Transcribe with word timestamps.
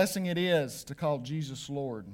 Blessing 0.00 0.24
it 0.24 0.38
is 0.38 0.82
to 0.84 0.94
call 0.94 1.18
Jesus 1.18 1.68
Lord. 1.68 2.06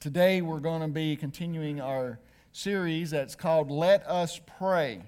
Today 0.00 0.42
we're 0.42 0.60
going 0.60 0.82
to 0.82 0.88
be 0.88 1.16
continuing 1.16 1.80
our 1.80 2.18
series 2.52 3.12
that's 3.12 3.34
called 3.34 3.70
Let 3.70 4.06
Us 4.06 4.38
Pray. 4.58 5.00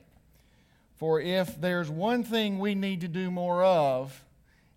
For 0.96 1.20
if 1.20 1.60
there's 1.60 1.90
one 1.90 2.24
thing 2.24 2.58
we 2.58 2.74
need 2.74 3.02
to 3.02 3.08
do 3.08 3.30
more 3.30 3.62
of, 3.62 4.24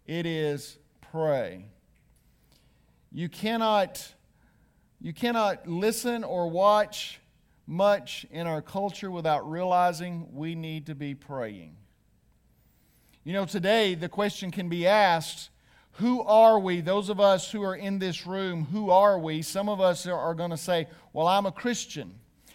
it 0.05 0.25
is 0.25 0.77
pray. 1.09 1.67
You 3.13 3.29
cannot, 3.29 4.05
you 4.99 5.13
cannot 5.13 5.69
listen 5.69 6.25
or 6.25 6.49
watch 6.49 7.21
much 7.65 8.25
in 8.29 8.45
our 8.45 8.61
culture 8.61 9.09
without 9.09 9.49
realizing 9.49 10.27
we 10.33 10.53
need 10.53 10.87
to 10.87 10.95
be 10.95 11.15
praying. 11.15 11.77
You 13.23 13.31
know, 13.31 13.45
today 13.45 13.95
the 13.95 14.09
question 14.09 14.51
can 14.51 14.67
be 14.67 14.85
asked 14.85 15.49
who 15.97 16.21
are 16.21 16.59
we? 16.59 16.81
Those 16.81 17.09
of 17.09 17.19
us 17.19 17.51
who 17.51 17.63
are 17.63 17.75
in 17.75 17.97
this 17.97 18.27
room, 18.27 18.65
who 18.65 18.91
are 18.91 19.17
we? 19.17 19.41
Some 19.41 19.67
of 19.67 19.81
us 19.81 20.05
are 20.05 20.35
going 20.35 20.51
to 20.51 20.57
say, 20.57 20.87
Well, 21.11 21.27
I'm 21.27 21.47
a 21.47 21.51
Christian. 21.51 22.13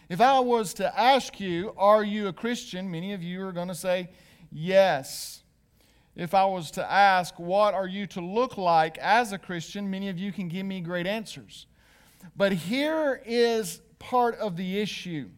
If 0.09 0.21
I 0.21 0.39
was 0.39 0.75
to 0.75 0.99
ask 0.99 1.41
you, 1.41 1.75
Are 1.77 2.05
you 2.05 2.29
a 2.29 2.33
Christian? 2.33 2.89
Many 2.89 3.13
of 3.15 3.23
you 3.23 3.45
are 3.45 3.51
going 3.53 3.69
to 3.69 3.75
say, 3.75 4.11
Yes. 4.53 5.43
If 6.15 6.35
I 6.35 6.45
was 6.45 6.71
to 6.73 6.89
ask, 6.89 7.37
What 7.37 7.75
are 7.75 7.89
you 7.89 8.07
to 8.09 8.21
look 8.21 8.59
like 8.59 8.97
as 8.99 9.33
a 9.33 9.39
Christian? 9.39 9.91
Many 9.91 10.09
of 10.09 10.19
you 10.19 10.31
can 10.31 10.49
give 10.49 10.65
me 10.65 10.81
great 10.81 11.09
answers. 11.09 11.67
But 12.37 12.53
here 12.53 13.21
is 13.27 13.81
part 13.99 14.37
of 14.37 14.57
the 14.57 14.79
issue. 14.79 15.31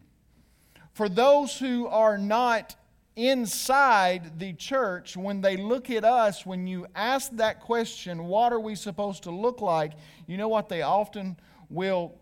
For 0.93 1.09
those 1.09 1.57
who 1.57 1.87
are 1.87 2.19
not 2.19 2.75
inside 3.15 4.39
the 4.39 4.53
church, 4.53 5.15
when 5.15 5.41
they 5.41 5.57
look 5.57 5.89
at 5.89 6.03
us, 6.03 6.45
when 6.45 6.67
you 6.67 6.87
ask 6.95 7.31
that 7.33 7.61
question, 7.61 8.25
what 8.25 8.51
are 8.51 8.59
we 8.59 8.75
supposed 8.75 9.23
to 9.23 9.31
look 9.31 9.61
like? 9.61 9.93
You 10.27 10.37
know 10.37 10.49
what 10.49 10.69
they 10.69 10.81
often 10.81 11.37
will 11.69 12.15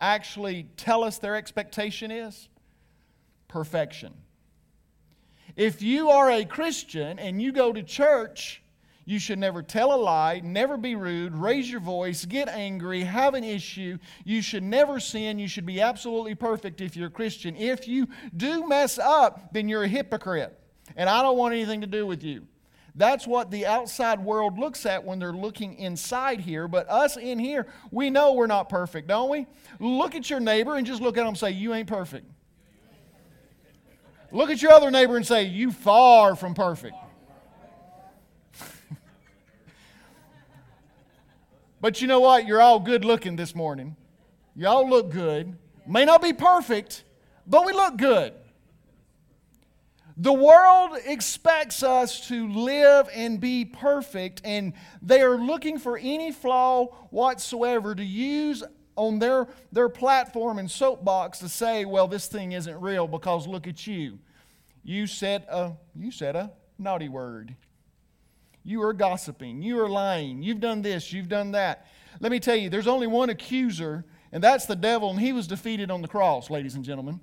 actually 0.00 0.66
tell 0.76 1.04
us 1.04 1.18
their 1.18 1.36
expectation 1.36 2.10
is? 2.10 2.48
Perfection. 3.48 4.14
If 5.56 5.82
you 5.82 6.10
are 6.10 6.30
a 6.30 6.44
Christian 6.44 7.18
and 7.18 7.42
you 7.42 7.52
go 7.52 7.72
to 7.72 7.82
church, 7.82 8.62
you 9.10 9.18
should 9.18 9.40
never 9.40 9.60
tell 9.60 9.92
a 9.92 9.96
lie, 9.96 10.40
never 10.44 10.76
be 10.76 10.94
rude, 10.94 11.34
raise 11.34 11.68
your 11.68 11.80
voice, 11.80 12.24
get 12.24 12.48
angry, 12.48 13.02
have 13.02 13.34
an 13.34 13.42
issue. 13.42 13.98
You 14.24 14.40
should 14.40 14.62
never 14.62 15.00
sin. 15.00 15.40
You 15.40 15.48
should 15.48 15.66
be 15.66 15.80
absolutely 15.80 16.36
perfect 16.36 16.80
if 16.80 16.94
you're 16.94 17.08
a 17.08 17.10
Christian. 17.10 17.56
If 17.56 17.88
you 17.88 18.06
do 18.36 18.68
mess 18.68 19.00
up, 19.00 19.52
then 19.52 19.68
you're 19.68 19.82
a 19.82 19.88
hypocrite. 19.88 20.56
And 20.94 21.08
I 21.08 21.22
don't 21.22 21.36
want 21.36 21.54
anything 21.54 21.80
to 21.80 21.88
do 21.88 22.06
with 22.06 22.22
you. 22.22 22.46
That's 22.94 23.26
what 23.26 23.50
the 23.50 23.66
outside 23.66 24.24
world 24.24 24.60
looks 24.60 24.86
at 24.86 25.04
when 25.04 25.18
they're 25.18 25.32
looking 25.32 25.74
inside 25.74 26.38
here. 26.38 26.68
But 26.68 26.88
us 26.88 27.16
in 27.16 27.40
here, 27.40 27.66
we 27.90 28.10
know 28.10 28.34
we're 28.34 28.46
not 28.46 28.68
perfect, 28.68 29.08
don't 29.08 29.28
we? 29.28 29.48
Look 29.80 30.14
at 30.14 30.30
your 30.30 30.38
neighbor 30.38 30.76
and 30.76 30.86
just 30.86 31.02
look 31.02 31.16
at 31.16 31.22
them 31.22 31.28
and 31.28 31.38
say, 31.38 31.50
You 31.50 31.74
ain't 31.74 31.88
perfect. 31.88 32.30
Look 34.30 34.50
at 34.50 34.62
your 34.62 34.70
other 34.70 34.92
neighbor 34.92 35.16
and 35.16 35.26
say, 35.26 35.44
You 35.44 35.72
far 35.72 36.36
from 36.36 36.54
perfect. 36.54 36.94
But 41.80 42.00
you 42.00 42.06
know 42.06 42.20
what? 42.20 42.46
You're 42.46 42.60
all 42.60 42.78
good 42.78 43.04
looking 43.04 43.36
this 43.36 43.54
morning. 43.54 43.96
You 44.54 44.68
all 44.68 44.88
look 44.88 45.10
good. 45.10 45.56
May 45.86 46.04
not 46.04 46.22
be 46.22 46.32
perfect, 46.32 47.04
but 47.46 47.64
we 47.64 47.72
look 47.72 47.96
good. 47.96 48.34
The 50.16 50.32
world 50.32 50.98
expects 51.06 51.82
us 51.82 52.28
to 52.28 52.46
live 52.52 53.08
and 53.14 53.40
be 53.40 53.64
perfect, 53.64 54.42
and 54.44 54.74
they 55.00 55.22
are 55.22 55.38
looking 55.38 55.78
for 55.78 55.96
any 55.96 56.30
flaw 56.30 56.86
whatsoever 57.08 57.94
to 57.94 58.04
use 58.04 58.62
on 58.96 59.18
their, 59.18 59.48
their 59.72 59.88
platform 59.88 60.58
and 60.58 60.70
soapbox 60.70 61.38
to 61.38 61.48
say, 61.48 61.86
well, 61.86 62.06
this 62.06 62.26
thing 62.26 62.52
isn't 62.52 62.78
real 62.78 63.08
because 63.08 63.46
look 63.46 63.66
at 63.66 63.86
you. 63.86 64.18
You 64.82 65.06
said 65.06 65.46
a, 65.48 65.72
you 65.96 66.10
said 66.12 66.36
a 66.36 66.52
naughty 66.78 67.08
word. 67.08 67.56
You 68.62 68.82
are 68.82 68.92
gossiping. 68.92 69.62
You 69.62 69.80
are 69.80 69.88
lying. 69.88 70.42
You've 70.42 70.60
done 70.60 70.82
this. 70.82 71.12
You've 71.12 71.28
done 71.28 71.52
that. 71.52 71.86
Let 72.20 72.32
me 72.32 72.40
tell 72.40 72.56
you, 72.56 72.68
there's 72.68 72.86
only 72.86 73.06
one 73.06 73.30
accuser, 73.30 74.04
and 74.32 74.42
that's 74.42 74.66
the 74.66 74.76
devil, 74.76 75.10
and 75.10 75.20
he 75.20 75.32
was 75.32 75.46
defeated 75.46 75.90
on 75.90 76.02
the 76.02 76.08
cross, 76.08 76.50
ladies 76.50 76.74
and 76.74 76.84
gentlemen. 76.84 77.20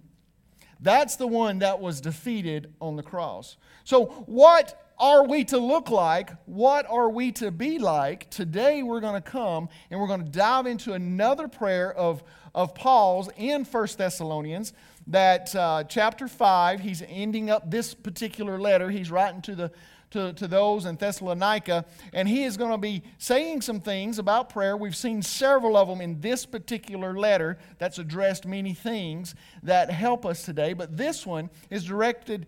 That's 0.80 1.16
the 1.16 1.28
one 1.28 1.60
that 1.60 1.80
was 1.80 2.02
defeated 2.02 2.74
on 2.80 2.96
the 2.96 3.04
cross. 3.04 3.58
So, 3.84 4.06
what 4.26 4.88
are 5.00 5.28
we 5.28 5.44
to 5.46 5.58
look 5.58 5.90
like? 5.90 6.32
What 6.46 6.90
are 6.90 7.10
we 7.10 7.32
to 7.34 7.52
be 7.52 7.80
like? 7.80 8.30
Today, 8.30 8.84
we're 8.84 9.00
going 9.00 9.22
to 9.22 9.30
come 9.30 9.70
and 9.90 10.00
we're 10.00 10.08
going 10.08 10.24
to 10.24 10.30
dive 10.32 10.66
into 10.66 10.94
another 10.94 11.48
prayer 11.48 11.94
of, 11.94 12.24
of 12.56 12.74
Paul's 12.74 13.30
in 13.38 13.66
First 13.66 13.98
Thessalonians. 13.98 14.74
That 15.08 15.56
uh, 15.56 15.84
chapter 15.86 16.28
5, 16.28 16.80
he's 16.80 17.04
ending 17.08 17.50
up 17.50 17.70
this 17.70 17.94
particular 17.94 18.60
letter. 18.60 18.90
He's 18.90 19.10
writing 19.10 19.42
to 19.44 19.56
the 19.56 19.72
to, 20.12 20.34
to 20.34 20.48
those 20.48 20.86
in 20.86 20.96
Thessalonica, 20.96 21.86
and 22.14 22.28
he 22.28 22.44
is 22.44 22.58
going 22.58 22.72
to 22.72 22.78
be 22.78 23.04
saying 23.18 23.62
some 23.62 23.80
things 23.80 24.20
about 24.20 24.50
prayer. 24.50 24.78
We've 24.78 24.96
seen 24.96 25.22
several 25.22 25.76
of 25.76 25.88
them 25.88 26.02
in 26.02 26.22
this 26.22 26.46
particular 26.46 27.18
letter 27.18 27.58
that's 27.78 28.00
addressed 28.00 28.46
many 28.46 28.74
things 28.74 29.36
that 29.64 29.92
help 29.92 30.26
us 30.26 30.44
today, 30.44 30.74
but 30.74 30.96
this 30.96 31.26
one 31.26 31.50
is 31.70 31.84
directed 31.84 32.48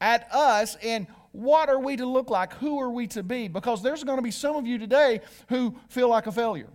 at 0.00 0.32
us 0.32 0.76
and 0.82 1.06
what 1.32 1.68
are 1.68 1.78
we 1.78 1.96
to 1.96 2.06
look 2.06 2.30
like? 2.30 2.54
Who 2.54 2.80
are 2.80 2.90
we 2.90 3.06
to 3.08 3.22
be? 3.22 3.46
Because 3.46 3.82
there's 3.82 4.02
going 4.02 4.16
to 4.16 4.22
be 4.22 4.30
some 4.30 4.56
of 4.56 4.66
you 4.66 4.78
today 4.78 5.20
who 5.50 5.76
feel 5.88 6.08
like 6.08 6.26
a 6.26 6.32
failure. 6.32 6.70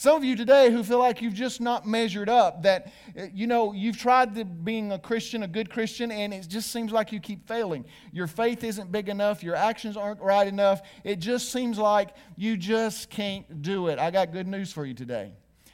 Some 0.00 0.16
of 0.16 0.22
you 0.22 0.36
today 0.36 0.70
who 0.70 0.84
feel 0.84 1.00
like 1.00 1.20
you've 1.20 1.34
just 1.34 1.60
not 1.60 1.84
measured 1.84 2.28
up, 2.28 2.62
that, 2.62 2.92
uh, 3.18 3.24
you 3.34 3.48
know, 3.48 3.72
you've 3.72 3.98
tried 3.98 4.32
to 4.36 4.44
being 4.44 4.92
a 4.92 4.98
Christian, 4.98 5.42
a 5.42 5.48
good 5.48 5.70
Christian, 5.70 6.12
and 6.12 6.32
it 6.32 6.46
just 6.46 6.70
seems 6.70 6.92
like 6.92 7.10
you 7.10 7.18
keep 7.18 7.48
failing. 7.48 7.84
Your 8.12 8.28
faith 8.28 8.62
isn't 8.62 8.92
big 8.92 9.08
enough, 9.08 9.42
your 9.42 9.56
actions 9.56 9.96
aren't 9.96 10.20
right 10.20 10.46
enough. 10.46 10.82
It 11.02 11.16
just 11.16 11.50
seems 11.50 11.78
like 11.78 12.10
you 12.36 12.56
just 12.56 13.10
can't 13.10 13.60
do 13.60 13.88
it. 13.88 13.98
I 13.98 14.12
got 14.12 14.30
good 14.30 14.46
news 14.46 14.72
for 14.72 14.86
you 14.86 14.94
today. 14.94 15.32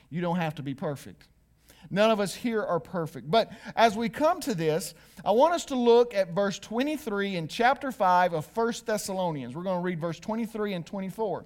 You 0.08 0.22
don't 0.22 0.36
have 0.36 0.54
to 0.54 0.62
be 0.62 0.72
perfect. 0.72 1.28
None 1.90 2.10
of 2.10 2.18
us 2.18 2.34
here 2.34 2.62
are 2.62 2.80
perfect. 2.80 3.30
But 3.30 3.52
as 3.76 3.94
we 3.94 4.08
come 4.08 4.40
to 4.40 4.54
this, 4.54 4.94
I 5.22 5.32
want 5.32 5.52
us 5.52 5.66
to 5.66 5.76
look 5.76 6.14
at 6.14 6.30
verse 6.30 6.58
23 6.58 7.36
in 7.36 7.46
chapter 7.46 7.92
5 7.92 8.32
of 8.32 8.56
1 8.56 8.72
Thessalonians. 8.86 9.54
We're 9.54 9.64
going 9.64 9.76
to 9.76 9.84
read 9.84 10.00
verse 10.00 10.18
23 10.18 10.72
and 10.72 10.86
24. 10.86 11.44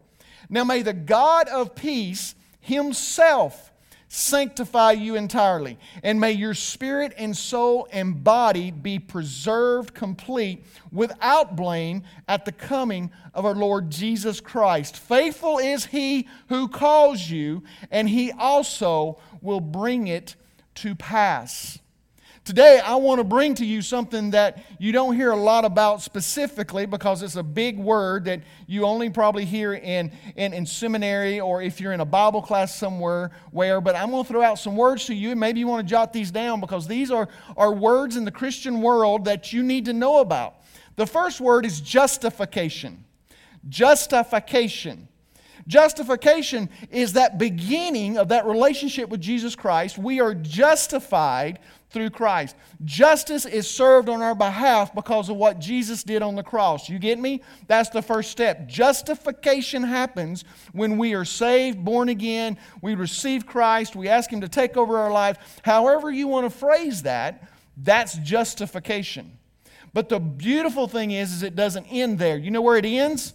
Now 0.49 0.63
may 0.63 0.83
the 0.83 0.93
God 0.93 1.49
of 1.49 1.75
peace 1.75 2.37
Himself 2.69 3.73
sanctify 4.09 4.93
you 4.93 5.17
entirely. 5.17 5.79
And 6.03 6.21
may 6.21 6.33
your 6.33 6.55
spirit 6.55 7.15
and 7.17 7.35
soul 7.37 7.89
and 7.91 8.23
body 8.23 8.71
be 8.71 8.99
preserved 8.99 9.95
complete 9.95 10.65
without 10.93 11.57
blame 11.57 12.03
at 12.27 12.45
the 12.45 12.53
coming 12.53 13.11
of 13.33 13.47
our 13.47 13.55
Lord 13.55 13.91
Jesus 13.91 14.41
Christ. 14.41 14.99
Faithful 14.99 15.59
is 15.59 15.87
He 15.87 16.29
who 16.49 16.69
calls 16.69 17.31
you, 17.31 17.63
and 17.91 18.09
He 18.09 18.33
also 18.33 19.19
will 19.41 19.61
bring 19.61 20.07
it 20.07 20.37
to 20.77 20.95
pass. 20.95 21.79
Today, 22.49 22.81
I 22.83 22.95
want 22.95 23.19
to 23.19 23.25
bring 23.25 23.55
to 23.57 23.67
you 23.67 23.83
something 23.83 24.31
that 24.31 24.65
you 24.79 24.91
don't 24.91 25.15
hear 25.15 25.33
a 25.33 25.37
lot 25.37 25.67
about 25.67 26.01
specifically 26.01 26.87
because 26.87 27.23
it's 27.23 27.37
a 27.37 27.43
big 27.43 27.79
word 27.79 28.25
that 28.25 28.41
you 28.67 28.87
only 28.87 29.11
probably 29.11 29.45
hear 29.45 29.75
in, 29.75 30.11
in, 30.35 30.55
in 30.55 30.65
seminary 30.65 31.41
or 31.41 31.61
if 31.61 31.79
you're 31.79 31.93
in 31.93 32.01
a 32.01 32.07
Bible 32.07 32.41
class 32.41 32.75
somewhere 32.75 33.33
where. 33.51 33.83
But 33.83 33.97
I'm 33.97 34.11
going 34.11 34.25
to 34.25 34.29
throw 34.31 34.41
out 34.41 34.59
some 34.59 34.79
words 34.79 35.05
to 35.09 35.15
you, 35.15 35.33
and 35.33 35.39
maybe 35.39 35.61
you 35.61 35.67
want 35.67 35.87
to 35.87 35.91
jot 35.91 36.15
these 36.15 36.31
down 36.31 36.59
because 36.59 36.89
these 36.89 37.11
are, 37.11 37.29
are 37.55 37.75
words 37.75 38.17
in 38.17 38.25
the 38.25 38.33
Christian 38.33 38.81
world 38.81 39.27
that 39.27 39.53
you 39.53 39.63
need 39.63 39.85
to 39.85 39.93
know 39.93 40.21
about. 40.21 40.55
The 40.97 41.07
first 41.07 41.43
word 41.43 41.67
is 41.67 41.83
justification. 41.83 43.05
Justification. 43.69 45.09
Justification 45.67 46.71
is 46.91 47.13
that 47.13 47.37
beginning 47.37 48.17
of 48.17 48.29
that 48.29 48.47
relationship 48.47 49.11
with 49.11 49.21
Jesus 49.21 49.55
Christ. 49.55 49.99
We 49.99 50.19
are 50.19 50.33
justified 50.33 51.59
through 51.91 52.11
Christ. 52.11 52.55
Justice 52.85 53.47
is 53.47 53.69
served 53.69 54.09
on 54.09 54.21
our 54.21 54.35
behalf 54.35 54.95
because 54.95 55.29
of 55.29 55.37
what 55.37 55.59
Jesus 55.59 56.03
did 56.03 56.23
on 56.23 56.35
the 56.35 56.43
cross. 56.43 56.89
You 56.89 56.99
get 56.99 57.19
me? 57.19 57.43
That's 57.67 57.89
the 57.89 58.03
first 58.03 58.31
step. 58.31 58.69
Justification 58.69 59.83
happens 59.83 60.45
when 60.73 60.99
we 60.99 61.15
are 61.15 61.25
saved, 61.25 61.85
born 61.85 62.09
again, 62.09 62.59
we 62.83 62.95
receive 62.95 63.47
Christ, 63.47 63.97
we 63.97 64.09
ask 64.09 64.31
Him 64.31 64.43
to 64.43 64.49
take 64.49 64.77
over 64.77 64.99
our 64.99 65.11
life. 65.11 65.61
However, 65.63 66.11
you 66.11 66.29
want 66.29 66.51
to 66.51 66.57
phrase 66.57 67.03
that, 67.03 67.49
that's 67.77 68.19
justification. 68.19 69.39
But 69.95 70.09
the 70.09 70.21
beautiful 70.21 70.89
thing 70.89 71.13
is, 71.13 71.33
is 71.33 71.43
it 71.43 71.57
doesn't 71.57 71.87
end 71.87 72.19
there. 72.19 72.37
You 72.37 72.51
know 72.51 72.61
where 72.61 72.77
it 72.77 72.85
ends? 72.85 73.33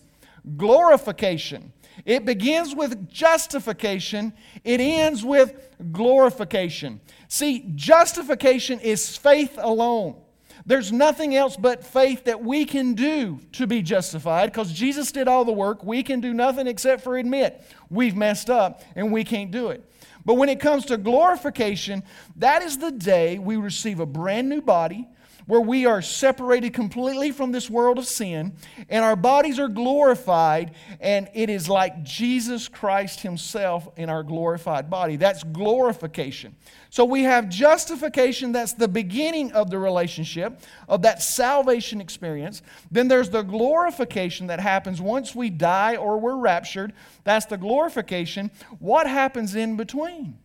Glorification. 0.58 1.74
It 2.06 2.26
begins 2.26 2.76
with 2.76 3.10
justification, 3.10 4.34
it 4.64 4.80
ends 4.80 5.24
with 5.24 5.72
glorification. 5.92 7.02
See, 7.28 7.72
justification 7.76 8.80
is 8.80 9.16
faith 9.18 9.58
alone. 9.58 10.16
There's 10.66 10.92
nothing 10.92 11.36
else 11.36 11.58
but 11.58 11.84
faith 11.84 12.26
that 12.26 12.42
we 12.42 12.66
can 12.66 12.94
do 12.94 13.40
to 13.54 13.68
be 13.68 13.82
justified 13.82 14.46
because 14.48 14.72
Jesus 14.72 15.12
did 15.12 15.28
all 15.28 15.44
the 15.44 15.52
work. 15.52 15.84
We 15.84 16.04
can 16.04 16.22
do 16.22 16.34
nothing 16.34 16.68
except 16.68 17.04
for 17.04 17.18
admit 17.18 17.62
we've 17.90 18.16
messed 18.16 18.50
up 18.50 18.82
and 18.96 19.12
we 19.12 19.24
can't 19.24 19.52
do 19.52 19.70
it. 19.70 19.84
But 20.26 20.36
when 20.36 20.48
it 20.48 20.62
comes 20.62 20.86
to 20.86 20.98
glorification, 20.98 22.04
that 22.38 22.62
is 22.62 22.78
the 22.78 22.92
day 22.92 23.40
we 23.40 23.58
receive 23.58 24.00
a 24.00 24.06
brand 24.06 24.48
new 24.48 24.62
body 24.62 25.10
where 25.46 25.62
we 25.62 25.86
are 25.86 26.02
separated 26.02 26.74
completely 26.74 27.32
from 27.32 27.52
this 27.52 27.70
world 27.70 27.98
of 27.98 28.06
sin 28.06 28.54
and 28.90 29.04
our 29.04 29.16
bodies 29.16 29.60
are 29.60 29.68
glorified, 29.68 30.74
and 31.00 31.30
it 31.34 31.50
is 31.50 31.70
like 31.70 32.04
Jesus 32.04 32.68
Christ 32.68 33.22
Himself 33.22 33.88
in 33.98 34.10
our 34.10 34.24
glorified 34.24 34.90
body. 34.90 35.16
That's 35.16 35.44
glorification. 35.44 36.56
So 36.90 37.06
we 37.06 37.24
have 37.24 37.50
justification, 37.50 38.52
that's 38.52 38.74
the 38.74 38.88
beginning 38.88 39.52
of 39.54 39.70
the 39.70 39.80
relationship, 39.80 40.62
of 40.88 41.02
that 41.02 41.22
salvation 41.22 42.00
experience. 42.00 42.62
Then 42.92 43.08
there's 43.08 43.30
the 43.30 43.42
glorification 43.42 44.48
that 44.48 44.60
happens 44.60 45.02
once 45.02 45.34
we 45.34 45.50
die 45.50 45.96
or 45.96 46.20
we're 46.20 46.38
raptured. 46.38 46.94
That's 47.24 47.48
the 47.48 47.58
glorification. 47.58 48.52
What 48.80 49.08
happens 49.08 49.56
in 49.56 49.76
between? 49.76 50.38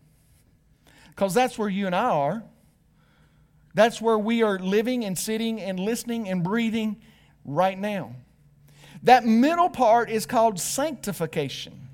Because 1.09 1.33
that's 1.33 1.57
where 1.59 1.69
you 1.69 1.85
and 1.85 1.95
I 1.95 2.09
are. 2.09 2.43
That's 3.73 4.01
where 4.01 4.17
we 4.17 4.43
are 4.43 4.59
living 4.59 5.05
and 5.05 5.17
sitting 5.17 5.61
and 5.61 5.79
listening 5.79 6.27
and 6.27 6.43
breathing 6.43 6.97
right 7.45 7.77
now. 7.77 8.15
That 9.03 9.25
middle 9.25 9.69
part 9.69 10.09
is 10.09 10.25
called 10.25 10.59
sanctification. 10.59 11.87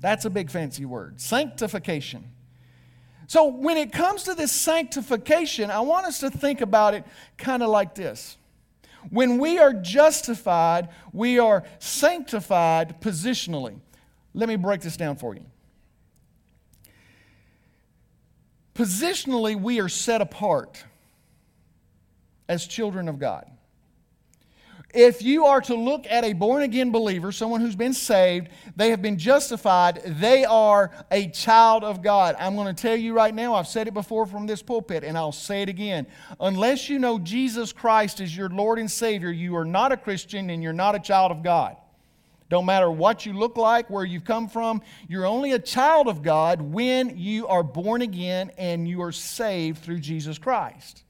That's 0.00 0.24
a 0.24 0.30
big 0.30 0.50
fancy 0.50 0.84
word. 0.84 1.20
Sanctification. 1.20 2.24
So, 3.26 3.46
when 3.46 3.76
it 3.76 3.92
comes 3.92 4.24
to 4.24 4.34
this 4.34 4.52
sanctification, 4.52 5.70
I 5.70 5.80
want 5.80 6.06
us 6.06 6.20
to 6.20 6.30
think 6.30 6.60
about 6.60 6.94
it 6.94 7.04
kind 7.38 7.62
of 7.62 7.70
like 7.70 7.94
this. 7.94 8.36
When 9.10 9.38
we 9.38 9.58
are 9.58 9.72
justified, 9.72 10.90
we 11.12 11.38
are 11.38 11.64
sanctified 11.78 13.00
positionally. 13.00 13.78
Let 14.34 14.48
me 14.48 14.56
break 14.56 14.80
this 14.80 14.96
down 14.96 15.16
for 15.16 15.34
you. 15.34 15.44
Positionally, 18.74 19.60
we 19.60 19.80
are 19.80 19.88
set 19.88 20.20
apart 20.20 20.84
as 22.48 22.66
children 22.66 23.08
of 23.08 23.18
God. 23.18 23.46
If 24.94 25.22
you 25.22 25.46
are 25.46 25.62
to 25.62 25.74
look 25.74 26.06
at 26.08 26.22
a 26.22 26.34
born 26.34 26.62
again 26.62 26.92
believer, 26.92 27.32
someone 27.32 27.62
who's 27.62 27.76
been 27.76 27.94
saved, 27.94 28.48
they 28.76 28.90
have 28.90 29.00
been 29.00 29.16
justified, 29.16 30.02
they 30.04 30.44
are 30.44 30.90
a 31.10 31.28
child 31.28 31.82
of 31.82 32.02
God. 32.02 32.36
I'm 32.38 32.56
going 32.56 32.74
to 32.74 32.82
tell 32.82 32.96
you 32.96 33.14
right 33.14 33.34
now, 33.34 33.54
I've 33.54 33.66
said 33.66 33.88
it 33.88 33.94
before 33.94 34.26
from 34.26 34.46
this 34.46 34.60
pulpit, 34.60 35.02
and 35.02 35.16
I'll 35.16 35.32
say 35.32 35.62
it 35.62 35.70
again. 35.70 36.06
Unless 36.40 36.90
you 36.90 36.98
know 36.98 37.18
Jesus 37.18 37.72
Christ 37.72 38.20
is 38.20 38.36
your 38.36 38.50
Lord 38.50 38.78
and 38.78 38.90
Savior, 38.90 39.30
you 39.30 39.56
are 39.56 39.64
not 39.64 39.92
a 39.92 39.96
Christian 39.96 40.50
and 40.50 40.62
you're 40.62 40.74
not 40.74 40.94
a 40.94 41.00
child 41.00 41.32
of 41.32 41.42
God. 41.42 41.76
Don't 42.52 42.66
matter 42.66 42.90
what 42.90 43.24
you 43.24 43.32
look 43.32 43.56
like, 43.56 43.88
where 43.88 44.04
you've 44.04 44.26
come 44.26 44.46
from, 44.46 44.82
you're 45.08 45.24
only 45.24 45.52
a 45.52 45.58
child 45.58 46.06
of 46.06 46.22
God 46.22 46.60
when 46.60 47.16
you 47.16 47.46
are 47.46 47.62
born 47.62 48.02
again 48.02 48.50
and 48.58 48.86
you 48.86 49.00
are 49.00 49.10
saved 49.10 49.78
through 49.78 50.00
Jesus 50.00 50.36
Christ. 50.36 51.02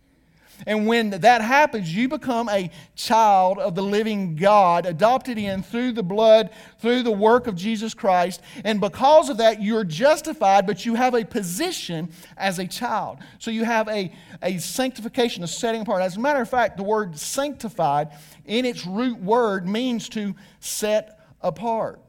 And 0.69 0.87
when 0.87 1.11
that 1.11 1.43
happens, 1.43 1.93
you 1.93 2.09
become 2.09 2.49
a 2.49 2.71
child 2.95 3.59
of 3.59 3.75
the 3.75 3.83
living 3.83 4.37
God, 4.37 4.87
adopted 4.87 5.37
in 5.37 5.65
through 5.65 5.91
the 5.95 6.03
blood, 6.05 6.51
through 6.79 7.03
the 7.03 7.11
work 7.11 7.49
of 7.49 7.57
Jesus 7.57 7.93
Christ. 7.93 8.41
And 8.65 8.81
because 8.81 9.29
of 9.29 9.39
that, 9.39 9.61
you're 9.61 9.83
justified, 9.83 10.65
but 10.65 10.87
you 10.87 10.95
have 10.95 11.15
a 11.15 11.25
position 11.25 12.13
as 12.37 12.61
a 12.61 12.69
child. 12.69 13.19
So 13.41 13.51
you 13.51 13.65
have 13.65 13.89
a, 13.89 14.13
a 14.45 14.59
sanctification, 14.59 15.43
a 15.43 15.49
setting 15.49 15.81
apart. 15.81 16.03
As 16.03 16.17
a 16.17 16.21
matter 16.21 16.41
of 16.41 16.49
fact, 16.49 16.77
the 16.77 16.85
word 16.85 17.19
sanctified 17.19 18.13
in 18.45 18.65
its 18.65 18.87
root 18.87 19.19
word 19.19 19.67
means 19.67 20.09
to 20.11 20.37
set 20.61 21.19
apart. 21.43 22.01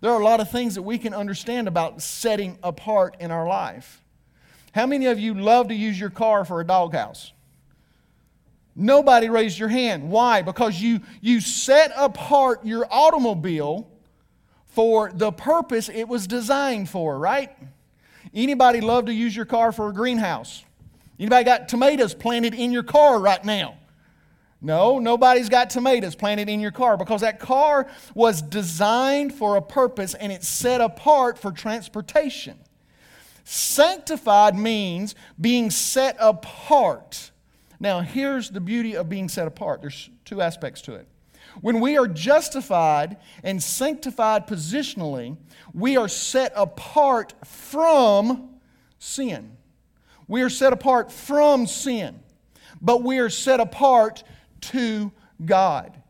There 0.00 0.10
are 0.10 0.20
a 0.20 0.24
lot 0.24 0.40
of 0.40 0.50
things 0.50 0.74
that 0.74 0.82
we 0.82 0.98
can 0.98 1.14
understand 1.14 1.68
about 1.68 2.02
setting 2.02 2.58
apart 2.62 3.16
in 3.20 3.30
our 3.30 3.46
life. 3.46 4.02
How 4.72 4.86
many 4.86 5.06
of 5.06 5.18
you 5.18 5.34
love 5.34 5.68
to 5.68 5.74
use 5.74 5.98
your 5.98 6.10
car 6.10 6.44
for 6.44 6.60
a 6.60 6.66
doghouse? 6.66 7.32
Nobody 8.76 9.28
raised 9.28 9.58
your 9.58 9.68
hand. 9.68 10.10
Why? 10.10 10.42
Because 10.42 10.80
you, 10.80 11.00
you 11.20 11.40
set 11.40 11.92
apart 11.96 12.66
your 12.66 12.86
automobile 12.90 13.88
for 14.66 15.12
the 15.14 15.30
purpose 15.30 15.88
it 15.88 16.08
was 16.08 16.26
designed 16.26 16.88
for, 16.88 17.16
right? 17.16 17.56
Anybody 18.34 18.80
love 18.80 19.06
to 19.06 19.14
use 19.14 19.34
your 19.34 19.44
car 19.44 19.70
for 19.70 19.88
a 19.88 19.92
greenhouse? 19.92 20.64
Anybody 21.18 21.44
got 21.44 21.68
tomatoes 21.68 22.14
planted 22.14 22.54
in 22.54 22.72
your 22.72 22.82
car 22.82 23.20
right 23.20 23.44
now? 23.44 23.78
No, 24.64 24.98
nobody's 24.98 25.50
got 25.50 25.68
tomatoes 25.68 26.14
planted 26.14 26.48
in 26.48 26.58
your 26.58 26.70
car 26.70 26.96
because 26.96 27.20
that 27.20 27.38
car 27.38 27.86
was 28.14 28.40
designed 28.40 29.34
for 29.34 29.56
a 29.56 29.62
purpose 29.62 30.14
and 30.14 30.32
it's 30.32 30.48
set 30.48 30.80
apart 30.80 31.38
for 31.38 31.52
transportation. 31.52 32.58
Sanctified 33.44 34.56
means 34.56 35.14
being 35.38 35.70
set 35.70 36.16
apart. 36.18 37.30
Now, 37.78 38.00
here's 38.00 38.48
the 38.48 38.60
beauty 38.60 38.96
of 38.96 39.06
being 39.10 39.28
set 39.28 39.46
apart 39.46 39.82
there's 39.82 40.08
two 40.24 40.40
aspects 40.40 40.80
to 40.82 40.94
it. 40.94 41.06
When 41.60 41.78
we 41.78 41.98
are 41.98 42.08
justified 42.08 43.18
and 43.42 43.62
sanctified 43.62 44.46
positionally, 44.46 45.36
we 45.74 45.98
are 45.98 46.08
set 46.08 46.54
apart 46.56 47.34
from 47.44 48.48
sin. 48.98 49.58
We 50.26 50.40
are 50.40 50.48
set 50.48 50.72
apart 50.72 51.12
from 51.12 51.66
sin, 51.66 52.20
but 52.80 53.02
we 53.02 53.18
are 53.18 53.28
set 53.28 53.60
apart 53.60 54.24
to 54.70 55.12
God. 55.44 56.00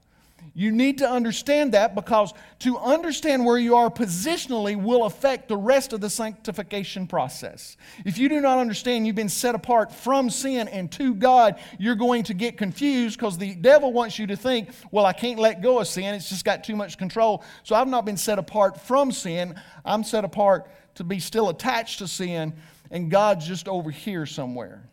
You 0.56 0.70
need 0.70 0.98
to 0.98 1.10
understand 1.10 1.72
that 1.74 1.96
because 1.96 2.32
to 2.60 2.78
understand 2.78 3.44
where 3.44 3.58
you 3.58 3.74
are 3.74 3.90
positionally 3.90 4.80
will 4.80 5.04
affect 5.04 5.48
the 5.48 5.56
rest 5.56 5.92
of 5.92 6.00
the 6.00 6.08
sanctification 6.08 7.08
process. 7.08 7.76
If 8.04 8.18
you 8.18 8.28
do 8.28 8.40
not 8.40 8.58
understand 8.58 9.04
you've 9.04 9.16
been 9.16 9.28
set 9.28 9.56
apart 9.56 9.92
from 9.92 10.30
sin 10.30 10.68
and 10.68 10.92
to 10.92 11.14
God, 11.14 11.58
you're 11.80 11.96
going 11.96 12.22
to 12.24 12.34
get 12.34 12.56
confused 12.56 13.18
because 13.18 13.36
the 13.36 13.56
devil 13.56 13.92
wants 13.92 14.16
you 14.16 14.28
to 14.28 14.36
think, 14.36 14.70
well, 14.92 15.06
I 15.06 15.12
can't 15.12 15.40
let 15.40 15.60
go 15.60 15.80
of 15.80 15.88
sin. 15.88 16.14
It's 16.14 16.28
just 16.28 16.44
got 16.44 16.62
too 16.62 16.76
much 16.76 16.98
control. 16.98 17.42
So 17.64 17.74
I've 17.74 17.88
not 17.88 18.04
been 18.04 18.16
set 18.16 18.38
apart 18.38 18.80
from 18.80 19.10
sin. 19.10 19.60
I'm 19.84 20.04
set 20.04 20.24
apart 20.24 20.70
to 20.94 21.02
be 21.02 21.18
still 21.18 21.48
attached 21.48 21.98
to 21.98 22.06
sin, 22.06 22.54
and 22.92 23.10
God's 23.10 23.44
just 23.44 23.66
over 23.66 23.90
here 23.90 24.24
somewhere. 24.24 24.88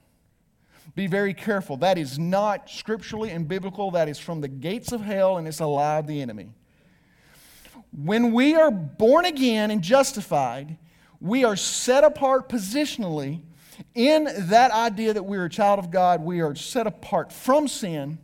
Be 0.96 1.08
very 1.08 1.34
careful. 1.34 1.78
That 1.78 1.98
is 1.98 2.20
not 2.20 2.70
scripturally 2.70 3.30
and 3.30 3.48
biblical. 3.48 3.92
That 3.92 4.10
is 4.10 4.20
from 4.20 4.42
the 4.42 4.48
gates 4.48 4.92
of 4.92 5.02
hell, 5.02 5.38
and 5.38 5.48
it's 5.48 5.60
a 5.60 5.66
lie 5.66 6.00
of 6.00 6.08
the 6.08 6.22
enemy. 6.22 6.50
When 7.92 8.32
we 8.32 8.56
are 8.56 8.72
born 8.72 9.26
again 9.26 9.72
and 9.72 9.82
justified, 9.82 10.78
we 11.20 11.44
are 11.44 11.56
set 11.56 12.04
apart 12.04 12.50
positionally 12.50 13.42
in 13.96 14.28
that 14.50 14.72
idea 14.72 15.14
that 15.14 15.24
we're 15.24 15.46
a 15.46 15.50
child 15.50 15.80
of 15.80 15.92
God. 15.92 16.22
We 16.22 16.42
are 16.42 16.56
set 16.56 16.88
apart 16.88 17.32
from 17.32 17.68
sin, 17.68 18.18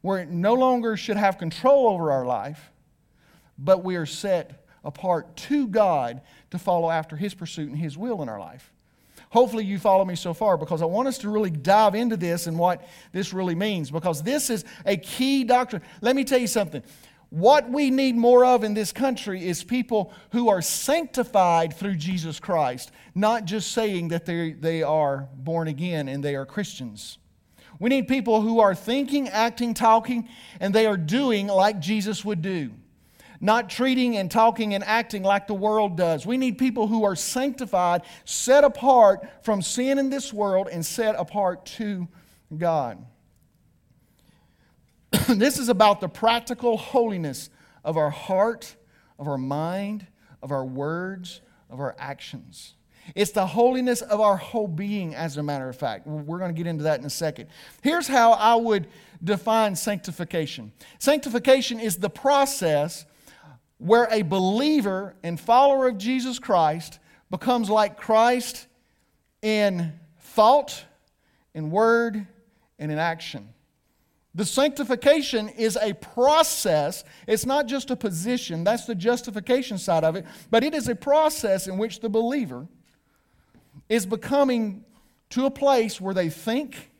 where 0.00 0.18
it 0.18 0.28
no 0.28 0.54
longer 0.54 0.96
should 0.96 1.16
have 1.16 1.38
control 1.38 1.88
over 1.88 2.10
our 2.12 2.24
life, 2.24 2.72
but 3.58 3.84
we 3.84 3.96
are 3.96 4.06
set 4.06 4.66
apart 4.84 5.36
to 5.36 5.66
God 5.66 6.22
to 6.50 6.58
follow 6.58 6.90
after 6.90 7.16
His 7.16 7.34
pursuit 7.34 7.68
and 7.68 7.78
His 7.78 7.98
will 7.98 8.22
in 8.22 8.28
our 8.28 8.40
life. 8.40 8.72
Hopefully, 9.30 9.64
you 9.64 9.78
follow 9.78 10.04
me 10.04 10.16
so 10.16 10.32
far 10.32 10.56
because 10.56 10.80
I 10.80 10.86
want 10.86 11.08
us 11.08 11.18
to 11.18 11.28
really 11.28 11.50
dive 11.50 11.94
into 11.94 12.16
this 12.16 12.46
and 12.46 12.58
what 12.58 12.86
this 13.12 13.32
really 13.32 13.54
means 13.54 13.90
because 13.90 14.22
this 14.22 14.48
is 14.48 14.64
a 14.86 14.96
key 14.96 15.44
doctrine. 15.44 15.82
Let 16.00 16.16
me 16.16 16.24
tell 16.24 16.38
you 16.38 16.46
something. 16.46 16.82
What 17.30 17.68
we 17.68 17.90
need 17.90 18.16
more 18.16 18.44
of 18.46 18.64
in 18.64 18.72
this 18.72 18.90
country 18.90 19.46
is 19.46 19.62
people 19.62 20.14
who 20.32 20.48
are 20.48 20.62
sanctified 20.62 21.76
through 21.76 21.96
Jesus 21.96 22.40
Christ, 22.40 22.90
not 23.14 23.44
just 23.44 23.72
saying 23.72 24.08
that 24.08 24.24
they, 24.24 24.82
are 24.82 25.28
born 25.34 25.68
again 25.68 26.08
and 26.08 26.24
they 26.24 26.36
are 26.36 26.46
Christians. 26.46 27.18
We 27.78 27.90
need 27.90 28.08
people 28.08 28.40
who 28.40 28.60
are 28.60 28.74
thinking, 28.74 29.28
acting, 29.28 29.74
talking, 29.74 30.26
and 30.58 30.74
they 30.74 30.86
are 30.86 30.96
doing 30.96 31.48
like 31.48 31.80
Jesus 31.80 32.24
would 32.24 32.40
do 32.40 32.70
not 33.40 33.70
treating 33.70 34.16
and 34.16 34.30
talking 34.30 34.74
and 34.74 34.82
acting 34.84 35.22
like 35.22 35.46
the 35.46 35.54
world 35.54 35.96
does. 35.96 36.26
We 36.26 36.36
need 36.36 36.58
people 36.58 36.86
who 36.88 37.04
are 37.04 37.16
sanctified, 37.16 38.02
set 38.24 38.64
apart 38.64 39.28
from 39.42 39.62
sin 39.62 39.98
in 39.98 40.10
this 40.10 40.32
world, 40.32 40.68
and 40.70 40.84
set 40.84 41.14
apart 41.16 41.66
to 41.76 42.08
God. 42.56 43.04
this 45.28 45.58
is 45.58 45.68
about 45.68 46.00
the 46.00 46.08
practical 46.08 46.76
holiness 46.76 47.50
of 47.84 47.96
our 47.96 48.10
heart, 48.10 48.76
of 49.18 49.28
our 49.28 49.38
mind, 49.38 50.06
of 50.42 50.52
our 50.52 50.64
words, 50.64 51.40
of 51.70 51.80
our 51.80 51.94
actions. 51.98 52.74
It's 53.14 53.30
the 53.30 53.46
holiness 53.46 54.02
of 54.02 54.20
our 54.20 54.36
whole 54.36 54.68
being, 54.68 55.14
as 55.14 55.36
a 55.36 55.42
matter 55.42 55.68
of 55.68 55.76
fact. 55.76 56.06
We're 56.06 56.38
going 56.38 56.54
to 56.54 56.56
get 56.56 56.66
into 56.66 56.84
that 56.84 57.00
in 57.00 57.06
a 57.06 57.10
second. 57.10 57.48
Here's 57.82 58.06
how 58.06 58.32
I 58.32 58.54
would 58.54 58.88
define 59.22 59.76
sanctification 59.76 60.72
sanctification 60.98 61.80
is 61.80 61.96
the 61.96 62.10
process 62.10 63.06
where 63.78 64.08
a 64.10 64.22
believer 64.22 65.14
and 65.22 65.38
follower 65.38 65.88
of 65.88 65.98
Jesus 65.98 66.38
Christ 66.38 66.98
becomes 67.30 67.70
like 67.70 67.96
Christ 67.96 68.66
in 69.40 69.92
thought, 70.20 70.84
in 71.54 71.70
word, 71.70 72.26
and 72.78 72.92
in 72.92 72.98
action. 72.98 73.48
The 74.34 74.44
sanctification 74.44 75.48
is 75.48 75.76
a 75.80 75.94
process. 75.94 77.02
It's 77.26 77.46
not 77.46 77.66
just 77.66 77.90
a 77.90 77.96
position, 77.96 78.62
that's 78.62 78.84
the 78.84 78.94
justification 78.94 79.78
side 79.78 80.04
of 80.04 80.16
it, 80.16 80.24
but 80.50 80.62
it 80.62 80.74
is 80.74 80.88
a 80.88 80.94
process 80.94 81.66
in 81.66 81.78
which 81.78 82.00
the 82.00 82.08
believer 82.08 82.66
is 83.88 84.06
becoming 84.06 84.84
to 85.30 85.46
a 85.46 85.50
place 85.50 86.00
where 86.00 86.14
they 86.14 86.30
think, 86.30 86.90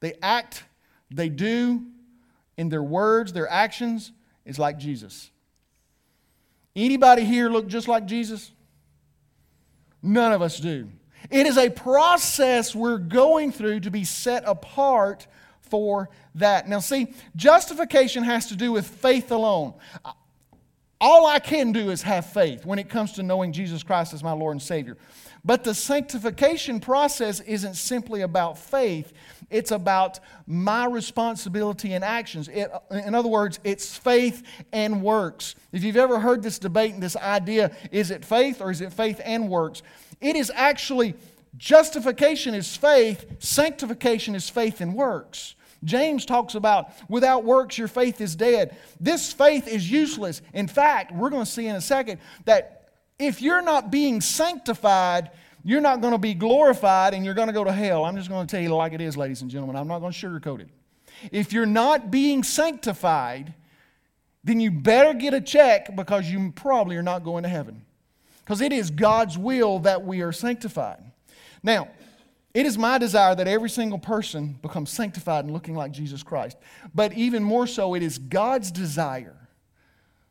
they 0.00 0.14
act, 0.22 0.64
they 1.10 1.28
do, 1.28 1.84
in 2.56 2.68
their 2.68 2.82
words, 2.82 3.32
their 3.32 3.48
actions, 3.48 4.12
is 4.44 4.58
like 4.58 4.78
Jesus. 4.78 5.30
Anybody 6.76 7.24
here 7.24 7.48
look 7.48 7.66
just 7.66 7.88
like 7.88 8.06
Jesus? 8.06 8.50
None 10.02 10.32
of 10.32 10.42
us 10.42 10.58
do. 10.58 10.88
It 11.30 11.46
is 11.46 11.58
a 11.58 11.68
process 11.68 12.74
we're 12.74 12.98
going 12.98 13.52
through 13.52 13.80
to 13.80 13.90
be 13.90 14.04
set 14.04 14.44
apart 14.46 15.26
for 15.60 16.08
that. 16.36 16.68
Now, 16.68 16.80
see, 16.80 17.14
justification 17.36 18.24
has 18.24 18.46
to 18.46 18.56
do 18.56 18.72
with 18.72 18.86
faith 18.86 19.30
alone. 19.30 19.74
All 21.00 21.26
I 21.26 21.38
can 21.38 21.72
do 21.72 21.90
is 21.90 22.02
have 22.02 22.26
faith 22.26 22.66
when 22.66 22.78
it 22.78 22.88
comes 22.88 23.12
to 23.12 23.22
knowing 23.22 23.52
Jesus 23.52 23.82
Christ 23.82 24.12
as 24.12 24.22
my 24.22 24.32
Lord 24.32 24.52
and 24.52 24.62
Savior. 24.62 24.96
But 25.44 25.64
the 25.64 25.74
sanctification 25.74 26.80
process 26.80 27.40
isn't 27.40 27.74
simply 27.74 28.20
about 28.20 28.58
faith, 28.58 29.12
it's 29.50 29.72
about 29.72 30.20
my 30.46 30.86
responsibility 30.86 31.92
and 31.92 32.04
actions. 32.04 32.48
It, 32.48 32.70
in 32.90 33.14
other 33.14 33.28
words, 33.28 33.58
it's 33.64 33.96
faith 33.96 34.42
and 34.72 35.02
works. 35.02 35.56
If 35.72 35.82
you've 35.84 35.96
ever 35.96 36.20
heard 36.20 36.42
this 36.42 36.58
debate 36.58 36.94
and 36.94 37.02
this 37.02 37.16
idea, 37.16 37.72
is 37.90 38.10
it 38.10 38.24
faith 38.24 38.60
or 38.60 38.70
is 38.70 38.80
it 38.80 38.92
faith 38.92 39.20
and 39.24 39.48
works? 39.48 39.82
It 40.20 40.36
is 40.36 40.52
actually 40.54 41.14
justification 41.56 42.54
is 42.54 42.76
faith, 42.76 43.24
sanctification 43.40 44.34
is 44.34 44.48
faith 44.48 44.80
and 44.80 44.94
works. 44.94 45.56
James 45.82 46.26
talks 46.26 46.54
about 46.54 46.92
without 47.08 47.44
works, 47.44 47.78
your 47.78 47.88
faith 47.88 48.20
is 48.20 48.36
dead. 48.36 48.76
This 49.00 49.32
faith 49.32 49.66
is 49.66 49.90
useless. 49.90 50.42
In 50.52 50.68
fact, 50.68 51.12
we're 51.12 51.30
going 51.30 51.44
to 51.44 51.50
see 51.50 51.66
in 51.66 51.76
a 51.76 51.80
second 51.80 52.20
that 52.44 52.88
if 53.18 53.42
you're 53.42 53.62
not 53.62 53.90
being 53.90 54.20
sanctified, 54.20 55.30
you're 55.64 55.80
not 55.80 56.00
going 56.00 56.12
to 56.12 56.18
be 56.18 56.34
glorified 56.34 57.14
and 57.14 57.24
you're 57.24 57.34
going 57.34 57.48
to 57.48 57.52
go 57.52 57.64
to 57.64 57.72
hell. 57.72 58.04
I'm 58.04 58.16
just 58.16 58.28
going 58.28 58.46
to 58.46 58.50
tell 58.50 58.62
you 58.62 58.74
like 58.74 58.92
it 58.92 59.00
is, 59.00 59.16
ladies 59.16 59.42
and 59.42 59.50
gentlemen. 59.50 59.76
I'm 59.76 59.88
not 59.88 60.00
going 60.00 60.12
to 60.12 60.18
sugarcoat 60.18 60.60
it. 60.60 60.68
If 61.32 61.52
you're 61.52 61.66
not 61.66 62.10
being 62.10 62.42
sanctified, 62.42 63.54
then 64.42 64.60
you 64.60 64.70
better 64.70 65.12
get 65.12 65.34
a 65.34 65.40
check 65.40 65.94
because 65.94 66.30
you 66.30 66.52
probably 66.52 66.96
are 66.96 67.02
not 67.02 67.24
going 67.24 67.42
to 67.42 67.48
heaven. 67.48 67.84
Because 68.40 68.60
it 68.60 68.72
is 68.72 68.90
God's 68.90 69.36
will 69.36 69.80
that 69.80 70.04
we 70.04 70.22
are 70.22 70.32
sanctified. 70.32 71.02
Now, 71.62 71.88
it 72.52 72.66
is 72.66 72.76
my 72.76 72.98
desire 72.98 73.34
that 73.34 73.46
every 73.46 73.70
single 73.70 73.98
person 73.98 74.58
becomes 74.60 74.90
sanctified 74.90 75.44
and 75.44 75.52
looking 75.52 75.76
like 75.76 75.92
Jesus 75.92 76.22
Christ. 76.22 76.56
But 76.94 77.12
even 77.12 77.44
more 77.44 77.66
so, 77.66 77.94
it 77.94 78.02
is 78.02 78.18
God's 78.18 78.72
desire 78.72 79.36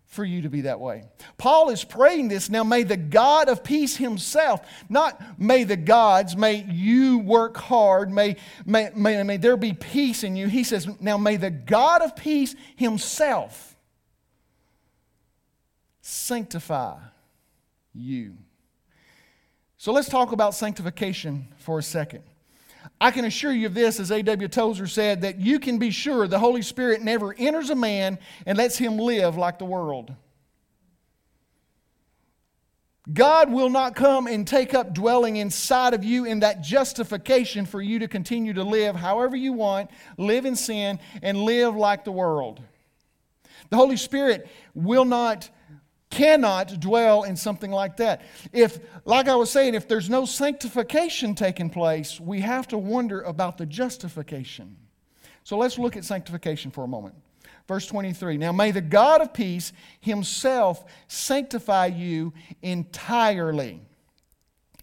for 0.09 0.25
you 0.25 0.41
to 0.41 0.49
be 0.49 0.61
that 0.61 0.79
way. 0.79 1.03
Paul 1.37 1.69
is 1.69 1.83
praying 1.83 2.29
this 2.29 2.49
now, 2.49 2.63
may 2.63 2.81
the 2.81 2.97
God 2.97 3.47
of 3.47 3.63
peace 3.63 3.95
himself, 3.95 4.59
not 4.89 5.39
may 5.39 5.63
the 5.63 5.77
gods, 5.77 6.35
may 6.35 6.63
you 6.63 7.19
work 7.19 7.55
hard, 7.57 8.09
may, 8.09 8.35
may, 8.65 8.89
may, 8.95 9.21
may 9.21 9.37
there 9.37 9.55
be 9.55 9.71
peace 9.71 10.23
in 10.23 10.35
you. 10.35 10.47
He 10.47 10.63
says, 10.63 10.87
now 10.99 11.17
may 11.17 11.37
the 11.37 11.51
God 11.51 12.01
of 12.01 12.15
peace 12.15 12.55
himself 12.75 13.77
sanctify 16.01 16.97
you. 17.93 18.33
So 19.77 19.93
let's 19.93 20.09
talk 20.09 20.31
about 20.31 20.55
sanctification 20.55 21.49
for 21.59 21.77
a 21.77 21.83
second. 21.83 22.23
I 23.01 23.11
can 23.11 23.25
assure 23.25 23.53
you 23.53 23.67
of 23.67 23.73
this, 23.73 23.99
as 23.99 24.11
A.W. 24.11 24.47
Tozer 24.49 24.87
said, 24.87 25.21
that 25.21 25.39
you 25.39 25.59
can 25.59 25.77
be 25.77 25.89
sure 25.89 26.27
the 26.27 26.39
Holy 26.39 26.61
Spirit 26.61 27.01
never 27.01 27.33
enters 27.37 27.69
a 27.69 27.75
man 27.75 28.19
and 28.45 28.57
lets 28.57 28.77
him 28.77 28.97
live 28.97 29.37
like 29.37 29.57
the 29.57 29.65
world. 29.65 30.13
God 33.11 33.51
will 33.51 33.69
not 33.69 33.95
come 33.95 34.27
and 34.27 34.45
take 34.45 34.73
up 34.73 34.93
dwelling 34.93 35.37
inside 35.37 35.93
of 35.93 36.03
you 36.03 36.25
in 36.25 36.41
that 36.41 36.61
justification 36.61 37.65
for 37.65 37.81
you 37.81 37.99
to 37.99 38.07
continue 38.07 38.53
to 38.53 38.63
live 38.63 38.95
however 38.95 39.35
you 39.35 39.53
want, 39.53 39.89
live 40.17 40.45
in 40.45 40.55
sin, 40.55 40.99
and 41.21 41.43
live 41.43 41.75
like 41.75 42.03
the 42.03 42.11
world. 42.11 42.61
The 43.69 43.77
Holy 43.77 43.97
Spirit 43.97 44.47
will 44.75 45.05
not 45.05 45.49
cannot 46.09 46.79
dwell 46.79 47.23
in 47.23 47.35
something 47.35 47.71
like 47.71 47.97
that. 47.97 48.21
If, 48.51 48.79
like 49.05 49.27
I 49.27 49.35
was 49.35 49.51
saying, 49.51 49.75
if 49.75 49.87
there's 49.87 50.09
no 50.09 50.25
sanctification 50.25 51.35
taking 51.35 51.69
place, 51.69 52.19
we 52.19 52.41
have 52.41 52.67
to 52.69 52.77
wonder 52.77 53.21
about 53.21 53.57
the 53.57 53.65
justification. 53.65 54.75
So 55.43 55.57
let's 55.57 55.77
look 55.77 55.95
at 55.95 56.05
sanctification 56.05 56.71
for 56.71 56.83
a 56.83 56.87
moment. 56.87 57.15
Verse 57.67 57.85
23 57.85 58.37
Now 58.37 58.51
may 58.51 58.71
the 58.71 58.81
God 58.81 59.21
of 59.21 59.33
peace 59.33 59.71
himself 59.99 60.83
sanctify 61.07 61.87
you 61.87 62.33
entirely, 62.61 63.81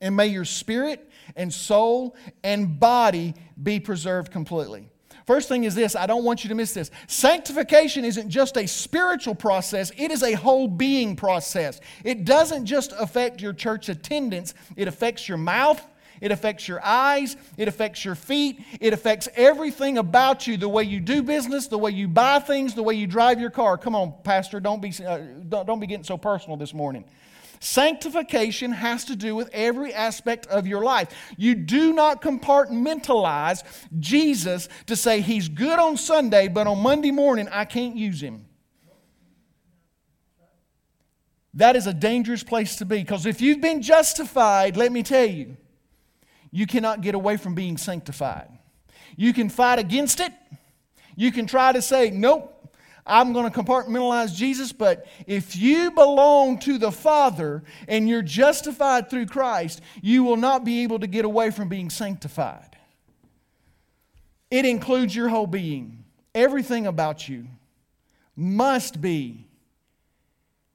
and 0.00 0.14
may 0.14 0.28
your 0.28 0.45
spirit 0.45 1.11
and 1.35 1.52
soul 1.52 2.16
and 2.45 2.78
body 2.78 3.35
be 3.61 3.80
preserved 3.80 4.30
completely. 4.30 4.88
First 5.26 5.49
thing 5.49 5.64
is 5.64 5.75
this 5.75 5.97
I 5.97 6.06
don't 6.06 6.25
want 6.25 6.45
you 6.45 6.49
to 6.49 6.54
miss 6.54 6.73
this. 6.73 6.90
Sanctification 7.09 8.04
isn't 8.04 8.30
just 8.30 8.56
a 8.56 8.66
spiritual 8.66 9.35
process, 9.35 9.90
it 9.97 10.11
is 10.11 10.23
a 10.23 10.33
whole 10.33 10.68
being 10.68 11.16
process. 11.16 11.80
It 12.04 12.25
doesn't 12.25 12.66
just 12.66 12.92
affect 12.99 13.42
your 13.42 13.52
church 13.52 13.88
attendance, 13.88 14.54
it 14.76 14.88
affects 14.88 15.28
your 15.28 15.38
mouth. 15.38 15.85
It 16.18 16.33
affects 16.33 16.66
your 16.66 16.83
eyes. 16.83 17.37
It 17.59 17.68
affects 17.68 18.02
your 18.02 18.14
feet. 18.14 18.64
It 18.80 18.95
affects 18.95 19.28
everything 19.35 19.99
about 19.99 20.47
you 20.47 20.56
the 20.56 20.66
way 20.66 20.83
you 20.83 20.99
do 20.99 21.23
business, 21.23 21.66
the 21.66 21.76
way 21.76 21.90
you 21.90 22.09
buy 22.09 22.38
things, 22.38 22.73
the 22.73 22.83
way 22.83 22.95
you 22.95 23.06
drive 23.06 23.38
your 23.38 23.50
car. 23.50 23.76
Come 23.76 23.95
on, 23.95 24.14
Pastor, 24.25 24.59
don't 24.59 24.80
be, 24.80 24.95
uh, 25.06 25.18
don't, 25.47 25.66
don't 25.66 25.78
be 25.78 25.87
getting 25.87 26.04
so 26.04 26.16
personal 26.16 26.56
this 26.56 26.73
morning. 26.73 27.04
Sanctification 27.66 28.70
has 28.70 29.04
to 29.06 29.16
do 29.16 29.35
with 29.35 29.50
every 29.52 29.92
aspect 29.92 30.46
of 30.46 30.68
your 30.68 30.85
life. 30.85 31.08
You 31.37 31.56
do 31.56 31.92
not 31.92 32.23
compartmentalize 32.23 33.64
Jesus 33.99 34.68
to 34.87 34.94
say 34.94 35.20
he's 35.20 35.49
good 35.49 35.80
on 35.80 35.96
Sunday, 35.96 36.46
but 36.46 36.68
on 36.68 36.78
Monday 36.78 37.11
morning 37.11 37.49
I 37.50 37.64
can't 37.64 37.96
use 37.96 38.23
him. 38.23 38.46
That 41.54 41.75
is 41.75 41.88
a 41.88 41.92
dangerous 41.92 42.44
place 42.44 42.76
to 42.76 42.85
be 42.85 42.99
because 42.99 43.26
if 43.26 43.40
you've 43.40 43.61
been 43.61 43.82
justified, 43.82 44.76
let 44.76 44.92
me 44.92 45.02
tell 45.02 45.26
you, 45.26 45.56
you 46.52 46.68
cannot 46.68 47.00
get 47.00 47.16
away 47.16 47.37
from 47.37 47.56
being 47.56 47.78
sanctified. 47.78 48.49
You 49.16 49.32
can 49.32 49.49
fight 49.49 49.80
against 49.80 50.20
it. 50.20 50.32
You 51.16 51.32
can 51.32 51.49
try 51.49 51.73
to 51.73 51.82
say, 51.82 52.11
nope, 52.11 52.55
I'm 53.06 53.32
going 53.32 53.50
to 53.50 53.56
compartmentalize 53.56 54.34
Jesus, 54.34 54.72
but 54.72 55.06
if 55.26 55.54
you 55.54 55.92
belong 55.92 56.58
to 56.60 56.76
the 56.76 56.90
Father 56.90 57.62
and 57.86 58.08
you're 58.08 58.22
justified 58.22 59.08
through 59.08 59.26
Christ, 59.26 59.80
you 60.02 60.25
will 60.25 60.36
not 60.36 60.64
be 60.64 60.82
able 60.82 60.98
to 60.98 61.06
get 61.06 61.25
away 61.25 61.50
from 61.50 61.68
being 61.68 61.88
sanctified. 61.88 62.76
It 64.50 64.64
includes 64.64 65.14
your 65.14 65.28
whole 65.28 65.46
being. 65.46 66.04
Everything 66.34 66.86
about 66.86 67.28
you 67.28 67.46
must 68.34 69.00
be, 69.00 69.46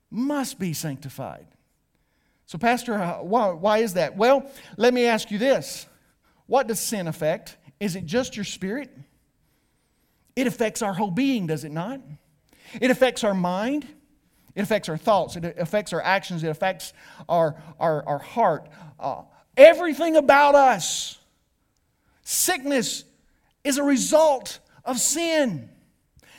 must 0.09 0.57
be 0.57 0.73
sanctified. 0.73 1.47
So, 2.45 2.57
Pastor, 2.57 2.95
uh, 2.95 3.21
why, 3.21 3.49
why 3.51 3.77
is 3.79 3.93
that? 3.93 4.17
Well, 4.17 4.49
let 4.77 4.93
me 4.93 5.05
ask 5.05 5.31
you 5.31 5.37
this 5.37 5.85
What 6.47 6.67
does 6.67 6.79
sin 6.79 7.07
affect? 7.07 7.57
Is 7.79 7.95
it 7.95 8.05
just 8.05 8.35
your 8.35 8.45
spirit? 8.45 8.89
It 10.35 10.47
affects 10.47 10.81
our 10.81 10.93
whole 10.93 11.11
being, 11.11 11.47
does 11.47 11.63
it 11.63 11.71
not? 11.71 11.99
It 12.79 12.91
affects 12.91 13.23
our 13.23 13.33
mind, 13.33 13.87
it 14.55 14.61
affects 14.61 14.89
our 14.89 14.97
thoughts, 14.97 15.35
it 15.35 15.57
affects 15.57 15.93
our 15.93 16.01
actions, 16.01 16.43
it 16.43 16.49
affects 16.49 16.93
our, 17.27 17.61
our, 17.79 18.07
our 18.07 18.19
heart. 18.19 18.69
Uh, 18.99 19.23
everything 19.57 20.15
about 20.15 20.55
us. 20.55 21.19
Sickness 22.23 23.03
is 23.63 23.77
a 23.77 23.83
result 23.83 24.59
of 24.85 24.99
sin. 24.99 25.69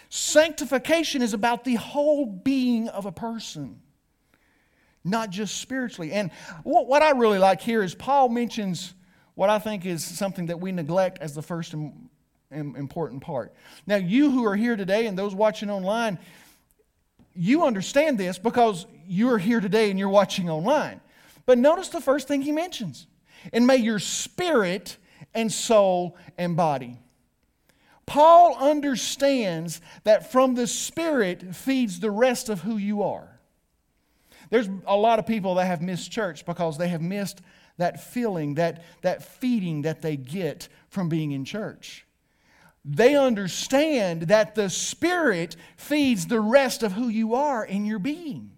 Sanctification 0.08 1.22
is 1.22 1.32
about 1.32 1.64
the 1.64 1.76
whole 1.76 2.26
being 2.26 2.88
of 2.88 3.06
a 3.06 3.12
person, 3.12 3.80
not 5.04 5.30
just 5.30 5.58
spiritually. 5.58 6.12
And 6.12 6.30
what 6.64 7.02
I 7.02 7.10
really 7.10 7.38
like 7.38 7.60
here 7.60 7.82
is 7.82 7.94
Paul 7.94 8.28
mentions 8.28 8.94
what 9.34 9.48
I 9.48 9.58
think 9.58 9.86
is 9.86 10.04
something 10.04 10.46
that 10.46 10.60
we 10.60 10.72
neglect 10.72 11.18
as 11.20 11.34
the 11.34 11.42
first 11.42 11.74
important 12.52 13.22
part. 13.22 13.54
Now, 13.86 13.96
you 13.96 14.30
who 14.30 14.44
are 14.44 14.56
here 14.56 14.76
today 14.76 15.06
and 15.06 15.18
those 15.18 15.34
watching 15.34 15.70
online, 15.70 16.18
you 17.34 17.64
understand 17.64 18.18
this 18.18 18.38
because 18.38 18.86
you're 19.06 19.38
here 19.38 19.60
today 19.60 19.90
and 19.90 19.98
you're 19.98 20.08
watching 20.08 20.50
online. 20.50 21.00
But 21.46 21.58
notice 21.58 21.88
the 21.88 22.00
first 22.00 22.28
thing 22.28 22.42
he 22.42 22.52
mentions 22.52 23.06
and 23.52 23.66
may 23.66 23.76
your 23.76 23.98
spirit 23.98 24.96
and 25.34 25.50
soul 25.50 26.16
and 26.38 26.56
body. 26.56 26.98
Paul 28.06 28.56
understands 28.58 29.80
that 30.04 30.30
from 30.30 30.54
the 30.54 30.66
spirit 30.66 31.54
feeds 31.54 32.00
the 32.00 32.10
rest 32.10 32.48
of 32.48 32.60
who 32.60 32.76
you 32.76 33.02
are. 33.02 33.40
There's 34.50 34.68
a 34.86 34.96
lot 34.96 35.18
of 35.18 35.26
people 35.26 35.54
that 35.54 35.64
have 35.64 35.80
missed 35.80 36.12
church 36.12 36.44
because 36.44 36.76
they 36.76 36.88
have 36.88 37.00
missed 37.00 37.40
that 37.78 38.02
feeling, 38.02 38.54
that, 38.56 38.84
that 39.00 39.22
feeding 39.22 39.82
that 39.82 40.02
they 40.02 40.16
get 40.16 40.68
from 40.88 41.08
being 41.08 41.32
in 41.32 41.44
church. 41.44 42.04
They 42.84 43.16
understand 43.16 44.22
that 44.22 44.54
the 44.54 44.68
Spirit 44.68 45.56
feeds 45.76 46.26
the 46.26 46.40
rest 46.40 46.82
of 46.82 46.92
who 46.92 47.08
you 47.08 47.34
are 47.34 47.64
in 47.64 47.86
your 47.86 47.98
being. 47.98 48.52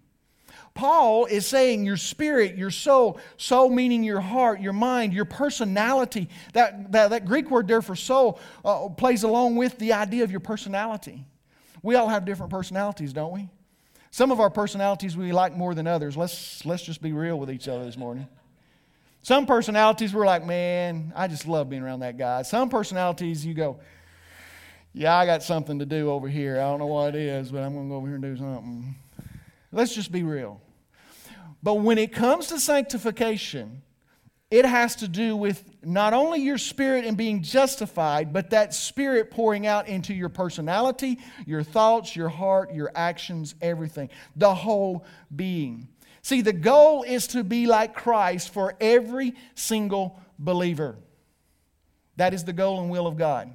Paul 0.75 1.25
is 1.25 1.47
saying 1.47 1.85
your 1.85 1.95
spirit, 1.95 2.57
your 2.57 2.69
soul, 2.69 3.17
soul 3.37 3.69
meaning 3.69 4.03
your 4.03 4.19
heart, 4.19 4.59
your 4.59 4.73
mind, 4.73 5.13
your 5.13 5.23
personality. 5.23 6.27
That, 6.51 6.91
that, 6.91 7.11
that 7.11 7.25
Greek 7.25 7.49
word 7.49 7.65
there 7.69 7.81
for 7.81 7.95
soul 7.95 8.39
uh, 8.65 8.89
plays 8.89 9.23
along 9.23 9.55
with 9.55 9.79
the 9.79 9.93
idea 9.93 10.25
of 10.25 10.31
your 10.31 10.41
personality. 10.41 11.23
We 11.81 11.95
all 11.95 12.09
have 12.09 12.25
different 12.25 12.51
personalities, 12.51 13.13
don't 13.13 13.31
we? 13.31 13.47
Some 14.11 14.31
of 14.31 14.41
our 14.41 14.49
personalities 14.49 15.15
we 15.15 15.31
like 15.31 15.55
more 15.55 15.73
than 15.73 15.87
others. 15.87 16.17
Let's, 16.17 16.65
let's 16.65 16.83
just 16.83 17.01
be 17.01 17.13
real 17.13 17.39
with 17.39 17.49
each 17.49 17.69
other 17.69 17.85
this 17.85 17.97
morning. 17.97 18.27
Some 19.21 19.45
personalities 19.45 20.13
we're 20.13 20.25
like, 20.25 20.45
man, 20.45 21.13
I 21.15 21.27
just 21.27 21.47
love 21.47 21.69
being 21.69 21.83
around 21.83 22.01
that 22.01 22.17
guy. 22.17 22.41
Some 22.41 22.69
personalities 22.69 23.45
you 23.45 23.53
go, 23.53 23.79
yeah, 24.95 25.17
I 25.17 25.25
got 25.25 25.43
something 25.43 25.79
to 25.79 25.85
do 25.85 26.09
over 26.09 26.29
here. 26.29 26.55
I 26.55 26.63
don't 26.63 26.79
know 26.79 26.85
what 26.85 27.15
it 27.15 27.21
is, 27.21 27.51
but 27.51 27.61
I'm 27.61 27.73
going 27.73 27.87
to 27.87 27.89
go 27.89 27.97
over 27.97 28.07
here 28.07 28.15
and 28.15 28.23
do 28.23 28.37
something. 28.37 28.95
Let's 29.73 29.93
just 29.93 30.09
be 30.09 30.23
real. 30.23 30.61
But 31.61 31.75
when 31.75 31.97
it 31.97 32.13
comes 32.13 32.47
to 32.47 32.59
sanctification, 32.61 33.81
it 34.49 34.63
has 34.63 34.95
to 34.97 35.09
do 35.09 35.35
with 35.35 35.69
not 35.83 36.13
only 36.13 36.39
your 36.39 36.57
spirit 36.57 37.03
and 37.03 37.17
being 37.17 37.43
justified, 37.43 38.31
but 38.31 38.51
that 38.51 38.73
spirit 38.73 39.31
pouring 39.31 39.67
out 39.67 39.89
into 39.89 40.13
your 40.13 40.29
personality, 40.29 41.19
your 41.45 41.61
thoughts, 41.61 42.15
your 42.15 42.29
heart, 42.29 42.73
your 42.73 42.89
actions, 42.95 43.53
everything, 43.61 44.09
the 44.37 44.55
whole 44.55 45.03
being. 45.35 45.89
See, 46.21 46.41
the 46.41 46.53
goal 46.53 47.03
is 47.03 47.27
to 47.27 47.43
be 47.43 47.67
like 47.67 47.95
Christ 47.95 48.53
for 48.53 48.75
every 48.79 49.35
single 49.55 50.21
believer. 50.39 50.95
That 52.15 52.33
is 52.33 52.45
the 52.45 52.53
goal 52.53 52.79
and 52.79 52.89
will 52.89 53.07
of 53.07 53.17
God. 53.17 53.51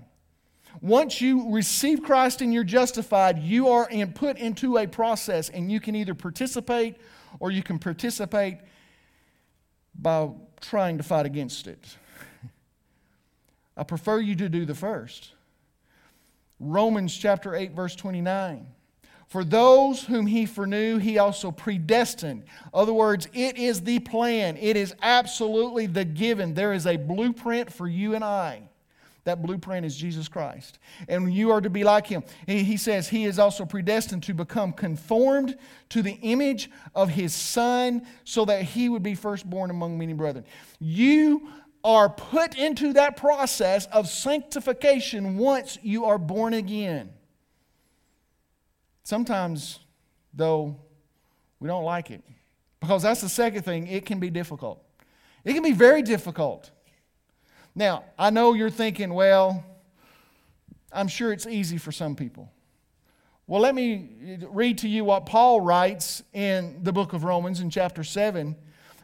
Once 0.80 1.20
you 1.20 1.52
receive 1.52 2.02
Christ 2.02 2.40
and 2.40 2.54
you're 2.54 2.64
justified, 2.64 3.38
you 3.38 3.68
are 3.68 3.88
in, 3.88 4.12
put 4.12 4.38
into 4.38 4.78
a 4.78 4.86
process, 4.86 5.48
and 5.48 5.70
you 5.70 5.80
can 5.80 5.94
either 5.94 6.14
participate 6.14 6.96
or 7.38 7.50
you 7.50 7.62
can 7.62 7.78
participate 7.78 8.58
by 9.94 10.30
trying 10.60 10.96
to 10.98 11.02
fight 11.02 11.26
against 11.26 11.66
it. 11.66 11.96
I 13.76 13.82
prefer 13.82 14.20
you 14.20 14.34
to 14.36 14.48
do 14.48 14.64
the 14.64 14.74
first. 14.74 15.32
Romans 16.58 17.16
chapter 17.16 17.54
8, 17.54 17.72
verse 17.72 17.96
29. 17.96 18.66
For 19.30 19.44
those 19.44 20.04
whom 20.04 20.26
he 20.26 20.44
foreknew, 20.44 20.98
he 20.98 21.18
also 21.18 21.52
predestined. 21.52 22.44
Other 22.74 22.92
words, 22.92 23.28
it 23.32 23.56
is 23.56 23.82
the 23.82 24.00
plan. 24.00 24.56
It 24.56 24.76
is 24.76 24.94
absolutely 25.02 25.86
the 25.86 26.04
given. 26.04 26.54
There 26.54 26.72
is 26.72 26.86
a 26.86 26.96
blueprint 26.96 27.72
for 27.72 27.86
you 27.86 28.16
and 28.16 28.24
I. 28.24 28.69
That 29.24 29.42
blueprint 29.42 29.84
is 29.84 29.96
Jesus 29.96 30.28
Christ. 30.28 30.78
And 31.08 31.32
you 31.32 31.50
are 31.50 31.60
to 31.60 31.70
be 31.70 31.84
like 31.84 32.06
him. 32.06 32.24
He 32.46 32.76
says 32.76 33.08
he 33.08 33.24
is 33.24 33.38
also 33.38 33.64
predestined 33.64 34.22
to 34.24 34.34
become 34.34 34.72
conformed 34.72 35.56
to 35.90 36.02
the 36.02 36.18
image 36.22 36.70
of 36.94 37.10
his 37.10 37.34
son 37.34 38.06
so 38.24 38.44
that 38.46 38.62
he 38.62 38.88
would 38.88 39.02
be 39.02 39.14
firstborn 39.14 39.70
among 39.70 39.98
many 39.98 40.14
brethren. 40.14 40.44
You 40.78 41.48
are 41.84 42.08
put 42.08 42.56
into 42.56 42.92
that 42.94 43.16
process 43.16 43.86
of 43.86 44.08
sanctification 44.08 45.36
once 45.36 45.78
you 45.82 46.04
are 46.04 46.18
born 46.18 46.54
again. 46.54 47.10
Sometimes, 49.02 49.80
though, 50.32 50.76
we 51.58 51.68
don't 51.68 51.84
like 51.84 52.10
it. 52.10 52.22
Because 52.80 53.02
that's 53.02 53.20
the 53.20 53.28
second 53.28 53.62
thing, 53.64 53.86
it 53.86 54.06
can 54.06 54.20
be 54.20 54.30
difficult. 54.30 54.82
It 55.44 55.52
can 55.52 55.62
be 55.62 55.72
very 55.72 56.02
difficult. 56.02 56.70
Now, 57.80 58.04
I 58.18 58.28
know 58.28 58.52
you're 58.52 58.68
thinking, 58.68 59.14
well, 59.14 59.64
I'm 60.92 61.08
sure 61.08 61.32
it's 61.32 61.46
easy 61.46 61.78
for 61.78 61.92
some 61.92 62.14
people. 62.14 62.52
Well, 63.46 63.62
let 63.62 63.74
me 63.74 64.36
read 64.50 64.76
to 64.78 64.88
you 64.88 65.02
what 65.02 65.24
Paul 65.24 65.62
writes 65.62 66.22
in 66.34 66.80
the 66.82 66.92
book 66.92 67.14
of 67.14 67.24
Romans 67.24 67.60
in 67.60 67.70
chapter 67.70 68.04
7. 68.04 68.54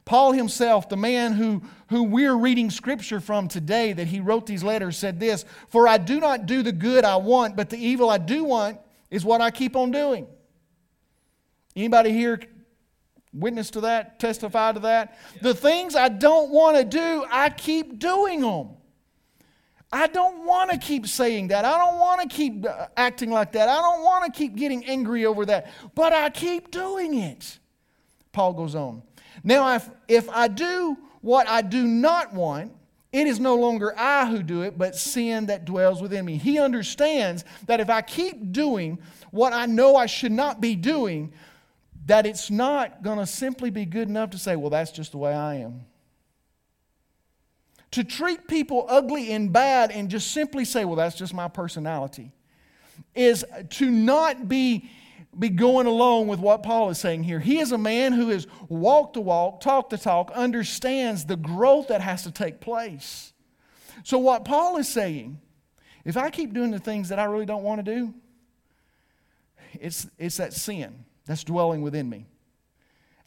Paul 0.05 0.33
himself, 0.33 0.91
the 0.91 0.97
man 0.99 1.33
who, 1.33 1.63
who 1.89 2.03
we're 2.03 2.37
reading 2.37 2.69
scripture 2.69 3.19
from 3.19 3.49
today, 3.49 3.95
that 3.95 4.09
he 4.09 4.21
wrote 4.21 4.45
these 4.45 4.63
letters, 4.63 4.99
said 4.99 5.19
this 5.19 5.47
For 5.71 5.89
I 5.89 5.97
do 5.97 6.21
not 6.21 6.45
do 6.45 6.63
the 6.63 6.71
good 6.71 7.03
I 7.03 7.17
want, 7.17 7.57
but 7.57 7.71
the 7.71 7.79
evil 7.79 8.11
I 8.11 8.19
do 8.19 8.45
want 8.45 8.79
is 9.11 9.25
what 9.25 9.41
I 9.41 9.51
keep 9.51 9.75
on 9.75 9.91
doing. 9.91 10.27
Anybody 11.75 12.13
here 12.13 12.43
witness 13.39 13.71
to 13.71 13.83
that, 13.83 14.19
testify 14.19 14.73
to 14.73 14.81
that. 14.81 15.19
The 15.43 15.55
things 15.55 15.95
I 15.95 16.09
don't 16.09 16.51
want 16.51 16.77
to 16.77 16.85
do, 16.85 17.25
I 17.31 17.51
keep 17.51 17.99
doing 17.99 18.41
them. 18.41 18.71
I 19.93 20.09
don't 20.09 20.45
want 20.45 20.71
to 20.73 20.79
keep 20.79 21.07
saying 21.07 21.49
that. 21.49 21.65
I 21.65 21.79
don't 21.79 21.99
want 21.99 22.21
to 22.23 22.29
keep 22.29 22.67
uh, 22.67 22.89
acting 22.97 23.31
like 23.31 23.53
that. 23.53 23.69
I 23.69 23.77
don't 23.77 24.03
want 24.03 24.25
to 24.25 24.37
keep 24.37 24.57
getting 24.57 24.85
angry 24.85 25.25
over 25.25 25.47
that. 25.47 25.71
But 25.95 26.13
I 26.13 26.29
keep 26.31 26.71
doing 26.71 27.19
it. 27.19 27.59
Paul 28.33 28.53
goes 28.53 28.75
on. 28.75 29.03
Now, 29.45 29.77
if, 29.77 29.89
if 30.09 30.29
I 30.31 30.49
do 30.49 30.97
what 31.21 31.49
I 31.49 31.63
do 31.63 31.87
not 31.87 32.35
want, 32.35 32.73
it 33.13 33.27
is 33.27 33.41
no 33.41 33.55
longer 33.55 33.95
I 33.97 34.27
who 34.27 34.43
do 34.43 34.63
it, 34.63 34.77
but 34.77 34.97
sin 34.97 35.47
that 35.47 35.65
dwells 35.65 36.03
within 36.03 36.25
me. 36.25 36.37
He 36.37 36.59
understands 36.59 37.45
that 37.67 37.81
if 37.81 37.89
I 37.89 38.03
keep 38.03 38.53
doing 38.53 38.99
what 39.31 39.53
I 39.53 39.67
know 39.67 39.97
I 39.97 40.07
should 40.07 40.33
not 40.33 40.61
be 40.61 40.75
doing, 40.75 41.33
that 42.07 42.25
it's 42.25 42.51
not 42.51 43.03
going 43.03 43.19
to 43.19 43.27
simply 43.27 43.71
be 43.71 43.85
good 43.85 44.09
enough 44.09 44.31
to 44.31 44.39
say, 44.39 44.57
well, 44.57 44.71
that's 44.71 44.93
just 44.93 45.11
the 45.11 45.19
way 45.19 45.35
I 45.35 45.57
am. 45.57 45.85
To 47.93 48.05
treat 48.05 48.47
people 48.49 48.87
ugly 48.89 49.33
and 49.33 49.53
bad 49.53 49.91
and 49.91 50.09
just 50.09 50.31
simply 50.31 50.65
say, 50.65 50.85
well, 50.85 50.97
that's 50.97 51.17
just 51.17 51.35
my 51.35 51.49
personality, 51.49 52.33
is 53.15 53.45
to 53.71 53.91
not 53.91 54.49
be, 54.49 54.89
be 55.37 55.49
going 55.49 55.87
along 55.87 56.29
with 56.29 56.39
what 56.39 56.63
Paul 56.63 56.91
is 56.91 56.99
saying 56.99 57.25
here. 57.25 57.41
He 57.41 57.59
is 57.59 57.73
a 57.73 57.79
man 57.79 58.13
who 58.13 58.29
has 58.29 58.47
walked 58.69 59.15
the 59.15 59.21
walk, 59.21 59.61
talked 59.61 59.91
the 59.91 59.99
talk, 59.99 60.31
understands 60.33 61.25
the 61.25 61.37
growth 61.37 61.89
that 61.89 62.01
has 62.01 62.23
to 62.23 62.31
take 62.31 62.61
place. 62.61 63.33
So, 64.05 64.19
what 64.19 64.45
Paul 64.45 64.77
is 64.77 64.89
saying, 64.89 65.41
if 66.05 66.17
I 66.17 66.31
keep 66.31 66.53
doing 66.53 66.71
the 66.71 66.79
things 66.79 67.09
that 67.09 67.19
I 67.19 67.25
really 67.25 67.47
don't 67.47 67.65
want 67.65 67.85
to 67.85 67.95
do, 67.95 68.15
it's, 69.81 70.07
it's 70.19 70.37
that 70.37 70.53
sin 70.53 71.05
that's 71.27 71.45
dwelling 71.45 71.83
within 71.83 72.09
me. 72.09 72.27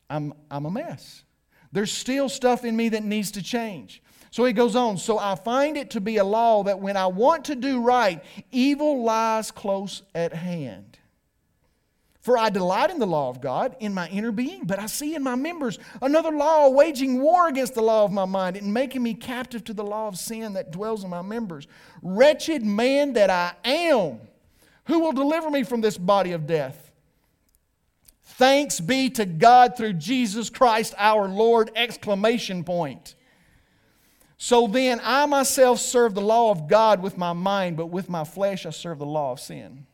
I'm, 0.09 0.33
I'm 0.49 0.65
a 0.65 0.71
mess. 0.71 1.23
There's 1.71 1.91
still 1.91 2.29
stuff 2.29 2.65
in 2.65 2.75
me 2.75 2.89
that 2.89 3.03
needs 3.03 3.31
to 3.31 3.43
change. 3.43 4.01
So 4.31 4.45
he 4.45 4.53
goes 4.53 4.75
on. 4.75 4.97
So 4.97 5.17
I 5.17 5.35
find 5.35 5.77
it 5.77 5.91
to 5.91 6.01
be 6.01 6.17
a 6.17 6.23
law 6.23 6.63
that 6.63 6.79
when 6.79 6.97
I 6.97 7.07
want 7.07 7.45
to 7.45 7.55
do 7.55 7.81
right, 7.81 8.23
evil 8.51 9.03
lies 9.03 9.51
close 9.51 10.03
at 10.15 10.33
hand. 10.33 10.97
For 12.21 12.37
I 12.37 12.49
delight 12.49 12.91
in 12.91 12.99
the 12.99 13.07
law 13.07 13.29
of 13.29 13.41
God 13.41 13.75
in 13.79 13.93
my 13.93 14.07
inner 14.09 14.31
being, 14.31 14.65
but 14.65 14.77
I 14.77 14.87
see 14.87 15.15
in 15.15 15.23
my 15.23 15.35
members 15.35 15.79
another 16.01 16.31
law 16.31 16.69
waging 16.69 17.21
war 17.21 17.47
against 17.47 17.75
the 17.75 17.81
law 17.81 18.03
of 18.03 18.11
my 18.11 18.25
mind 18.25 18.57
and 18.57 18.73
making 18.73 19.01
me 19.01 19.13
captive 19.13 19.63
to 19.63 19.73
the 19.73 19.85
law 19.85 20.07
of 20.07 20.17
sin 20.17 20.53
that 20.53 20.71
dwells 20.71 21.03
in 21.03 21.09
my 21.09 21.21
members. 21.21 21.65
Wretched 22.01 22.63
man 22.63 23.13
that 23.13 23.29
I 23.29 23.53
am, 23.63 24.19
who 24.85 24.99
will 24.99 25.13
deliver 25.13 25.49
me 25.49 25.63
from 25.63 25.81
this 25.81 25.97
body 25.97 26.33
of 26.33 26.45
death? 26.45 26.88
Thanks 28.39 28.79
be 28.79 29.09
to 29.09 29.25
God 29.25 29.75
through 29.75 29.95
Jesus 29.95 30.49
Christ 30.49 30.93
our 30.97 31.27
Lord! 31.27 31.71
Exclamation 31.75 32.63
point. 32.63 33.15
So 34.37 34.65
then, 34.65 35.01
I 35.03 35.25
myself 35.25 35.81
serve 35.81 36.15
the 36.15 36.21
law 36.21 36.49
of 36.49 36.69
God 36.69 37.01
with 37.01 37.17
my 37.17 37.33
mind, 37.33 37.75
but 37.75 37.87
with 37.87 38.07
my 38.07 38.23
flesh 38.23 38.65
I 38.65 38.69
serve 38.69 38.99
the 38.99 39.05
law 39.05 39.33
of 39.33 39.41
sin. 39.41 39.87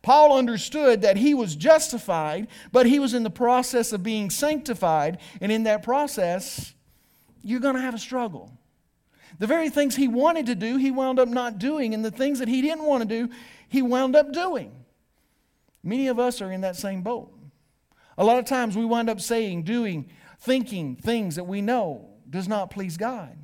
Paul 0.00 0.38
understood 0.38 1.02
that 1.02 1.18
he 1.18 1.34
was 1.34 1.54
justified, 1.54 2.48
but 2.72 2.86
he 2.86 2.98
was 2.98 3.12
in 3.12 3.24
the 3.24 3.28
process 3.28 3.92
of 3.92 4.02
being 4.02 4.30
sanctified, 4.30 5.18
and 5.42 5.52
in 5.52 5.64
that 5.64 5.82
process, 5.82 6.72
you're 7.42 7.60
going 7.60 7.76
to 7.76 7.82
have 7.82 7.94
a 7.94 7.98
struggle. 7.98 8.50
The 9.38 9.46
very 9.46 9.68
things 9.68 9.96
he 9.96 10.08
wanted 10.08 10.46
to 10.46 10.54
do, 10.54 10.78
he 10.78 10.90
wound 10.90 11.18
up 11.18 11.28
not 11.28 11.58
doing, 11.58 11.92
and 11.92 12.02
the 12.02 12.10
things 12.10 12.38
that 12.38 12.48
he 12.48 12.62
didn't 12.62 12.84
want 12.84 13.02
to 13.02 13.26
do, 13.26 13.30
he 13.68 13.82
wound 13.82 14.16
up 14.16 14.32
doing. 14.32 14.72
Many 15.82 16.08
of 16.08 16.18
us 16.18 16.40
are 16.40 16.50
in 16.50 16.62
that 16.62 16.76
same 16.76 17.02
boat. 17.02 17.36
A 18.20 18.24
lot 18.24 18.38
of 18.38 18.44
times 18.44 18.76
we 18.76 18.84
wind 18.84 19.08
up 19.08 19.18
saying, 19.18 19.62
doing, 19.62 20.10
thinking 20.40 20.94
things 20.94 21.36
that 21.36 21.44
we 21.44 21.62
know 21.62 22.10
does 22.28 22.48
not 22.48 22.70
please 22.70 22.98
God. 22.98 23.34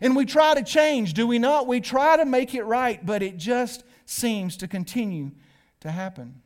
And 0.00 0.14
we 0.14 0.24
try 0.24 0.54
to 0.54 0.62
change, 0.62 1.14
do 1.14 1.26
we 1.26 1.40
not? 1.40 1.66
We 1.66 1.80
try 1.80 2.16
to 2.16 2.24
make 2.24 2.54
it 2.54 2.62
right, 2.62 3.04
but 3.04 3.24
it 3.24 3.36
just 3.38 3.82
seems 4.06 4.56
to 4.58 4.68
continue 4.68 5.32
to 5.80 5.90
happen. 5.90 6.42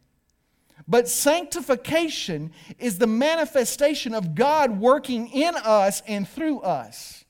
But 0.88 1.08
sanctification 1.08 2.52
is 2.78 2.96
the 2.96 3.06
manifestation 3.06 4.14
of 4.14 4.34
God 4.34 4.80
working 4.80 5.28
in 5.28 5.54
us 5.54 6.00
and 6.06 6.26
through 6.26 6.60
us. 6.60 7.26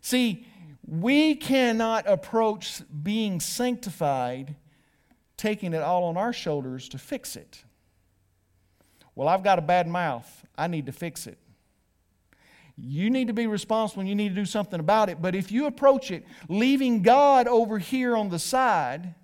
See, 0.00 0.46
we 0.86 1.34
cannot 1.34 2.06
approach 2.06 2.82
being 3.02 3.40
sanctified 3.40 4.54
taking 5.36 5.74
it 5.74 5.82
all 5.82 6.04
on 6.04 6.16
our 6.16 6.32
shoulders 6.32 6.88
to 6.90 6.98
fix 6.98 7.34
it. 7.34 7.64
Well, 9.14 9.28
I've 9.28 9.42
got 9.42 9.58
a 9.58 9.62
bad 9.62 9.86
mouth. 9.88 10.46
I 10.56 10.66
need 10.66 10.86
to 10.86 10.92
fix 10.92 11.26
it. 11.26 11.38
you 12.76 13.10
need 13.10 13.26
to 13.26 13.32
be 13.34 13.46
responsible 13.46 14.00
and 14.00 14.08
you 14.08 14.14
need 14.14 14.30
to 14.30 14.34
do 14.34 14.46
something 14.46 14.80
about 14.80 15.08
it. 15.08 15.20
But 15.20 15.34
if 15.34 15.52
you 15.52 15.66
approach 15.66 16.10
it 16.10 16.24
leaving 16.48 17.02
God 17.02 17.46
over 17.46 17.78
here 17.78 18.16
on 18.16 18.28
the 18.30 18.38
side 18.38 19.14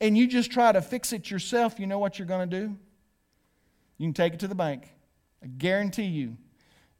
and 0.00 0.16
you 0.16 0.26
just 0.28 0.50
try 0.52 0.70
to 0.72 0.80
fix 0.80 1.12
it 1.12 1.30
yourself, 1.30 1.80
you 1.80 1.86
know 1.86 1.98
what 1.98 2.18
you're 2.18 2.28
going 2.28 2.48
to 2.48 2.60
do? 2.60 2.76
You 3.98 4.06
can 4.06 4.14
take 4.14 4.34
it 4.34 4.40
to 4.40 4.48
the 4.48 4.54
bank. 4.54 4.88
I 5.42 5.46
guarantee 5.46 6.04
you, 6.04 6.36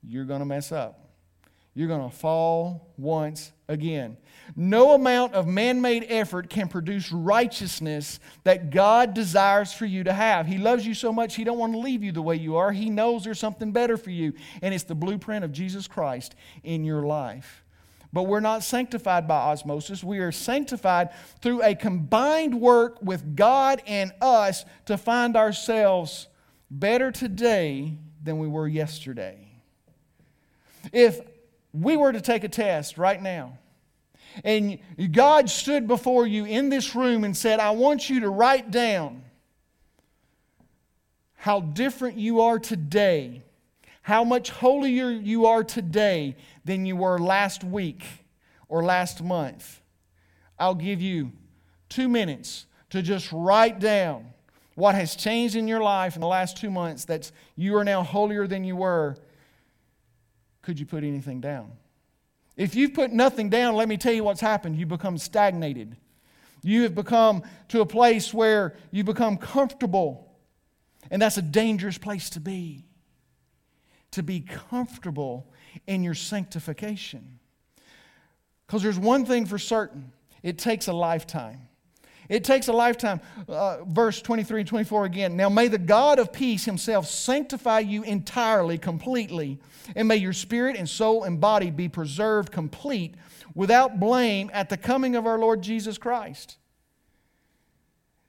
you're 0.03 0.25
going 0.25 0.41
to 0.41 0.47
mess 0.47 0.73
up. 0.73 1.10
You're 1.75 1.89
going 1.89 2.09
to 2.09 2.17
fall 2.17 2.93
once 2.97 3.53
again. 3.69 4.17
No 4.57 4.95
amount 4.95 5.35
of 5.35 5.47
man 5.47 5.81
made 5.81 6.05
effort 6.09 6.51
can 6.51 6.69
produce 6.69 7.13
righteousness 7.13 8.19
that 8.43 8.71
God 8.71 9.15
desires 9.15 9.73
for 9.73 9.87
you 9.87 10.03
to 10.05 10.13
have. 10.13 10.47
He 10.47 10.59
loves 10.59 10.85
you 10.85 10.95
so 10.95 11.13
much, 11.13 11.37
He 11.37 11.45
don't 11.45 11.59
want 11.59 11.73
to 11.73 11.79
leave 11.79 12.03
you 12.03 12.11
the 12.11 12.23
way 12.23 12.35
you 12.35 12.57
are. 12.57 12.73
He 12.73 12.91
knows 12.91 13.23
there's 13.23 13.39
something 13.39 13.71
better 13.71 13.97
for 13.97 14.11
you, 14.11 14.33
and 14.61 14.75
it's 14.75 14.85
the 14.85 14.95
blueprint 14.97 15.45
of 15.45 15.53
Jesus 15.53 15.87
Christ 15.87 16.35
in 16.65 16.85
your 16.85 17.03
life. 17.03 17.65
But 18.13 18.25
we're 18.25 18.41
not 18.41 18.65
sanctified 18.65 19.29
by 19.29 19.37
osmosis. 19.37 20.03
We 20.03 20.19
are 20.19 20.33
sanctified 20.33 21.11
through 21.41 21.63
a 21.63 21.77
combined 21.77 22.61
work 22.61 23.01
with 23.01 23.37
God 23.37 23.83
and 23.87 24.13
us 24.21 24.65
to 24.87 24.99
find 24.99 25.37
ourselves 25.37 26.27
better 26.69 27.13
today 27.13 27.99
than 28.23 28.41
we 28.41 28.49
were 28.49 28.67
yesterday. 28.67 29.47
If 30.93 31.21
we 31.73 31.97
were 31.97 32.13
to 32.13 32.21
take 32.21 32.45
a 32.45 32.49
test 32.49 32.99
right 32.99 33.21
now, 33.21 33.59
and 34.45 34.79
God 35.13 35.51
stood 35.51 35.89
before 35.89 36.27
you 36.27 36.45
in 36.45 36.69
this 36.69 36.95
room 36.95 37.25
and 37.25 37.37
said, 37.37 37.61
I 37.61 37.71
want 37.71 38.09
you 38.09 38.21
to 38.21 38.31
write 38.31 38.71
down 38.71 39.23
how 41.35 41.61
different 41.61 42.19
you 42.19 42.43
are 42.43 42.59
today, 42.59 43.43
how 44.03 44.25
much 44.25 44.51
holier 44.51 45.11
you 45.11 45.47
are 45.47 45.65
today 45.65 46.37
than 46.65 46.87
you 46.87 46.97
were 46.97 47.19
last 47.19 47.65
week 47.65 48.05
or 48.69 48.85
last 48.85 49.23
month. 49.23 49.81
I'll 50.59 50.75
give 50.75 51.01
you 51.01 51.33
two 51.89 52.09
minutes 52.09 52.67
to 52.91 53.03
just 53.03 53.33
write 53.33 53.81
down 53.81 54.27
what 54.75 54.95
has 54.95 55.17
changed 55.17 55.57
in 55.57 55.67
your 55.67 55.83
life 55.83 56.15
in 56.15 56.21
the 56.21 56.27
last 56.27 56.57
two 56.57 56.71
months 56.71 57.07
that 57.07 57.31
you 57.57 57.77
are 57.77 57.85
now 57.85 58.03
holier 58.03 58.47
than 58.47 58.65
you 58.65 58.77
were. 58.77 59.17
Could 60.63 60.79
you 60.79 60.87
put 60.87 61.05
anything 61.05 61.41
down? 61.41 61.73
If 62.57 62.75
you've 62.75 62.95
put 62.95 63.13
nothing 63.13 63.49
down, 63.49 63.75
let 63.75 63.89
me 63.89 63.97
tell 63.97 64.13
you 64.13 64.25
what's 64.25 64.41
happened. 64.41 64.77
You 64.77 64.87
become 64.87 65.17
stagnated. 65.17 65.97
You 66.63 66.83
have 66.83 66.95
become 66.95 67.43
to 67.69 67.81
a 67.81 67.87
place 67.87 68.35
where 68.35 68.77
you 68.91 69.05
become 69.05 69.39
comfortable. 69.39 70.37
And 71.11 71.23
that's 71.23 71.39
a 71.39 71.43
dangerous 71.43 71.97
place 71.97 72.31
to 72.31 72.41
be. 72.41 72.85
To 74.13 74.23
be 74.23 74.41
comfortable 74.41 75.51
in 75.87 76.03
your 76.03 76.15
sanctification. 76.15 77.39
Because 78.67 78.83
there's 78.83 78.99
one 78.99 79.25
thing 79.25 79.47
for 79.47 79.59
certain 79.59 80.13
it 80.43 80.59
takes 80.59 80.89
a 80.89 80.93
lifetime. 80.93 81.69
It 82.29 82.45
takes 82.45 82.69
a 82.69 82.73
lifetime. 82.73 83.21
Uh, 83.49 83.85
verse 83.85 84.23
23 84.23 84.61
and 84.61 84.69
24 84.69 85.05
again. 85.05 85.37
Now 85.37 85.49
may 85.49 85.69
the 85.69 85.79
God 85.79 86.19
of 86.19 86.33
peace 86.33 86.65
himself 86.65 87.07
sanctify 87.09 87.81
you 87.81 88.05
entirely, 88.05 88.79
completely, 88.79 89.59
and 89.97 90.09
may 90.09 90.17
your 90.17 90.33
spirit 90.33 90.77
and 90.77 90.89
soul 90.89 91.25
and 91.25 91.41
body 91.41 91.71
be 91.71 91.89
preserved 91.89 92.53
complete 92.53 93.15
without 93.55 94.01
blame 94.01 94.51
at 94.53 94.69
the 94.69 94.77
coming 94.77 95.17
of 95.17 95.27
our 95.27 95.39
Lord 95.39 95.63
Jesus 95.63 95.99
Christ. 95.99 96.57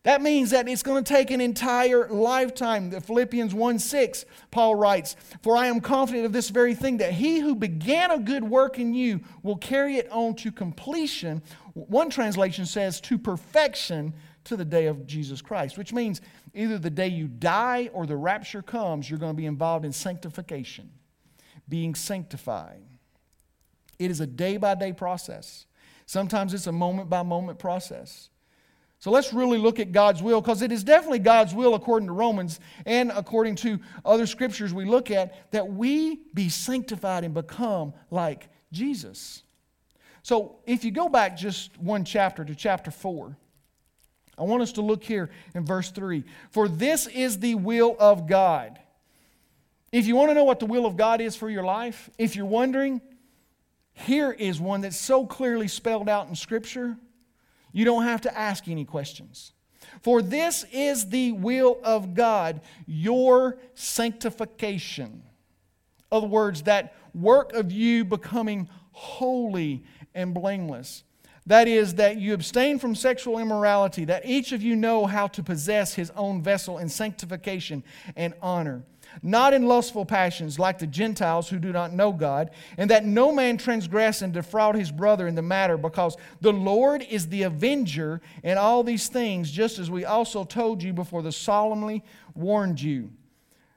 That 0.03 0.23
means 0.23 0.49
that 0.49 0.67
it's 0.67 0.81
going 0.81 1.03
to 1.03 1.13
take 1.13 1.29
an 1.29 1.41
entire 1.41 2.09
lifetime. 2.09 2.89
The 2.89 3.01
Philippians 3.01 3.53
1 3.53 3.77
6, 3.77 4.25
Paul 4.49 4.73
writes, 4.75 5.15
For 5.43 5.55
I 5.55 5.67
am 5.67 5.79
confident 5.79 6.25
of 6.25 6.33
this 6.33 6.49
very 6.49 6.73
thing, 6.73 6.97
that 6.97 7.13
he 7.13 7.39
who 7.39 7.53
began 7.53 8.09
a 8.09 8.17
good 8.17 8.43
work 8.43 8.79
in 8.79 8.95
you 8.95 9.21
will 9.43 9.57
carry 9.57 9.97
it 9.97 10.11
on 10.11 10.33
to 10.37 10.51
completion. 10.51 11.43
One 11.73 12.09
translation 12.09 12.65
says, 12.65 12.99
to 13.01 13.19
perfection 13.19 14.13
to 14.45 14.55
the 14.55 14.65
day 14.65 14.87
of 14.87 15.05
Jesus 15.05 15.39
Christ, 15.39 15.77
which 15.77 15.93
means 15.93 16.19
either 16.55 16.79
the 16.79 16.89
day 16.89 17.07
you 17.07 17.27
die 17.27 17.91
or 17.93 18.07
the 18.07 18.17
rapture 18.17 18.63
comes, 18.63 19.07
you're 19.07 19.19
going 19.19 19.33
to 19.33 19.37
be 19.37 19.45
involved 19.45 19.85
in 19.85 19.91
sanctification, 19.91 20.89
being 21.71 21.95
sanctified. 21.95 22.83
It 23.97 24.11
is 24.11 24.19
a 24.19 24.27
day 24.27 24.57
by 24.57 24.75
day 24.75 24.93
process. 24.93 25.65
Sometimes 26.05 26.53
it's 26.53 26.67
a 26.67 26.71
moment 26.71 27.09
by 27.09 27.23
moment 27.23 27.57
process. 27.57 28.29
So 28.99 29.09
let's 29.09 29.33
really 29.33 29.57
look 29.57 29.79
at 29.79 29.91
God's 29.91 30.21
will 30.21 30.41
because 30.41 30.61
it 30.61 30.71
is 30.71 30.83
definitely 30.83 31.19
God's 31.19 31.55
will, 31.55 31.73
according 31.73 32.07
to 32.07 32.13
Romans 32.13 32.59
and 32.85 33.11
according 33.15 33.55
to 33.55 33.79
other 34.05 34.27
scriptures 34.27 34.73
we 34.73 34.85
look 34.85 35.09
at, 35.09 35.51
that 35.51 35.67
we 35.67 36.19
be 36.33 36.49
sanctified 36.49 37.23
and 37.23 37.33
become 37.33 37.93
like 38.11 38.49
Jesus. 38.71 39.43
So 40.23 40.57
if 40.67 40.83
you 40.83 40.91
go 40.91 41.07
back 41.07 41.37
just 41.37 41.75
one 41.79 42.03
chapter 42.03 42.43
to 42.43 42.53
chapter 42.53 42.91
4, 42.91 43.35
I 44.37 44.43
want 44.43 44.61
us 44.61 44.73
to 44.73 44.81
look 44.81 45.03
here 45.03 45.29
in 45.55 45.65
verse 45.65 45.89
3. 45.89 46.25
For 46.49 46.67
this 46.67 47.07
is 47.07 47.39
the 47.39 47.55
will 47.55 47.95
of 47.97 48.27
God. 48.27 48.77
If 49.91 50.07
you 50.07 50.15
want 50.15 50.29
to 50.29 50.33
know 50.33 50.45
what 50.45 50.59
the 50.59 50.65
will 50.65 50.85
of 50.85 50.95
God 50.95 51.19
is 51.19 51.35
for 51.35 51.49
your 51.49 51.63
life, 51.63 52.09
if 52.17 52.35
you're 52.35 52.45
wondering, 52.45 53.01
here 53.93 54.31
is 54.31 54.59
one 54.59 54.81
that's 54.81 54.97
so 54.97 55.25
clearly 55.25 55.67
spelled 55.67 56.07
out 56.07 56.27
in 56.27 56.35
Scripture 56.35 56.97
you 57.73 57.85
don't 57.85 58.03
have 58.03 58.21
to 58.21 58.37
ask 58.37 58.67
any 58.67 58.85
questions. 58.85 59.53
For 60.01 60.21
this 60.21 60.65
is 60.71 61.09
the 61.09 61.31
will 61.31 61.79
of 61.83 62.13
God, 62.13 62.61
your 62.85 63.57
sanctification. 63.73 65.23
Other 66.11 66.27
words, 66.27 66.63
that 66.63 66.93
work 67.13 67.53
of 67.53 67.71
you 67.71 68.03
becoming 68.03 68.69
holy 68.91 69.83
and 70.13 70.33
blameless. 70.33 71.03
That 71.45 71.67
is, 71.67 71.95
that 71.95 72.17
you 72.17 72.33
abstain 72.33 72.77
from 72.77 72.93
sexual 72.93 73.39
immorality, 73.39 74.05
that 74.05 74.25
each 74.25 74.51
of 74.51 74.61
you 74.61 74.75
know 74.75 75.05
how 75.05 75.27
to 75.27 75.41
possess 75.41 75.95
his 75.95 76.11
own 76.11 76.43
vessel 76.43 76.77
in 76.77 76.89
sanctification 76.89 77.83
and 78.15 78.33
honor 78.41 78.83
not 79.21 79.53
in 79.53 79.67
lustful 79.67 80.05
passions 80.05 80.57
like 80.57 80.79
the 80.79 80.87
Gentiles 80.87 81.49
who 81.49 81.59
do 81.59 81.71
not 81.71 81.93
know 81.93 82.11
God, 82.11 82.51
and 82.77 82.89
that 82.89 83.05
no 83.05 83.31
man 83.31 83.57
transgress 83.57 84.21
and 84.21 84.33
defraud 84.33 84.75
his 84.75 84.91
brother 84.91 85.27
in 85.27 85.35
the 85.35 85.41
matter, 85.41 85.77
because 85.77 86.17
the 86.41 86.53
Lord 86.53 87.05
is 87.09 87.27
the 87.27 87.43
avenger 87.43 88.21
in 88.43 88.57
all 88.57 88.83
these 88.83 89.07
things, 89.07 89.51
just 89.51 89.79
as 89.79 89.89
we 89.89 90.05
also 90.05 90.43
told 90.43 90.81
you 90.81 90.93
before 90.93 91.21
the 91.21 91.31
solemnly 91.31 92.03
warned 92.35 92.81
you. 92.81 93.11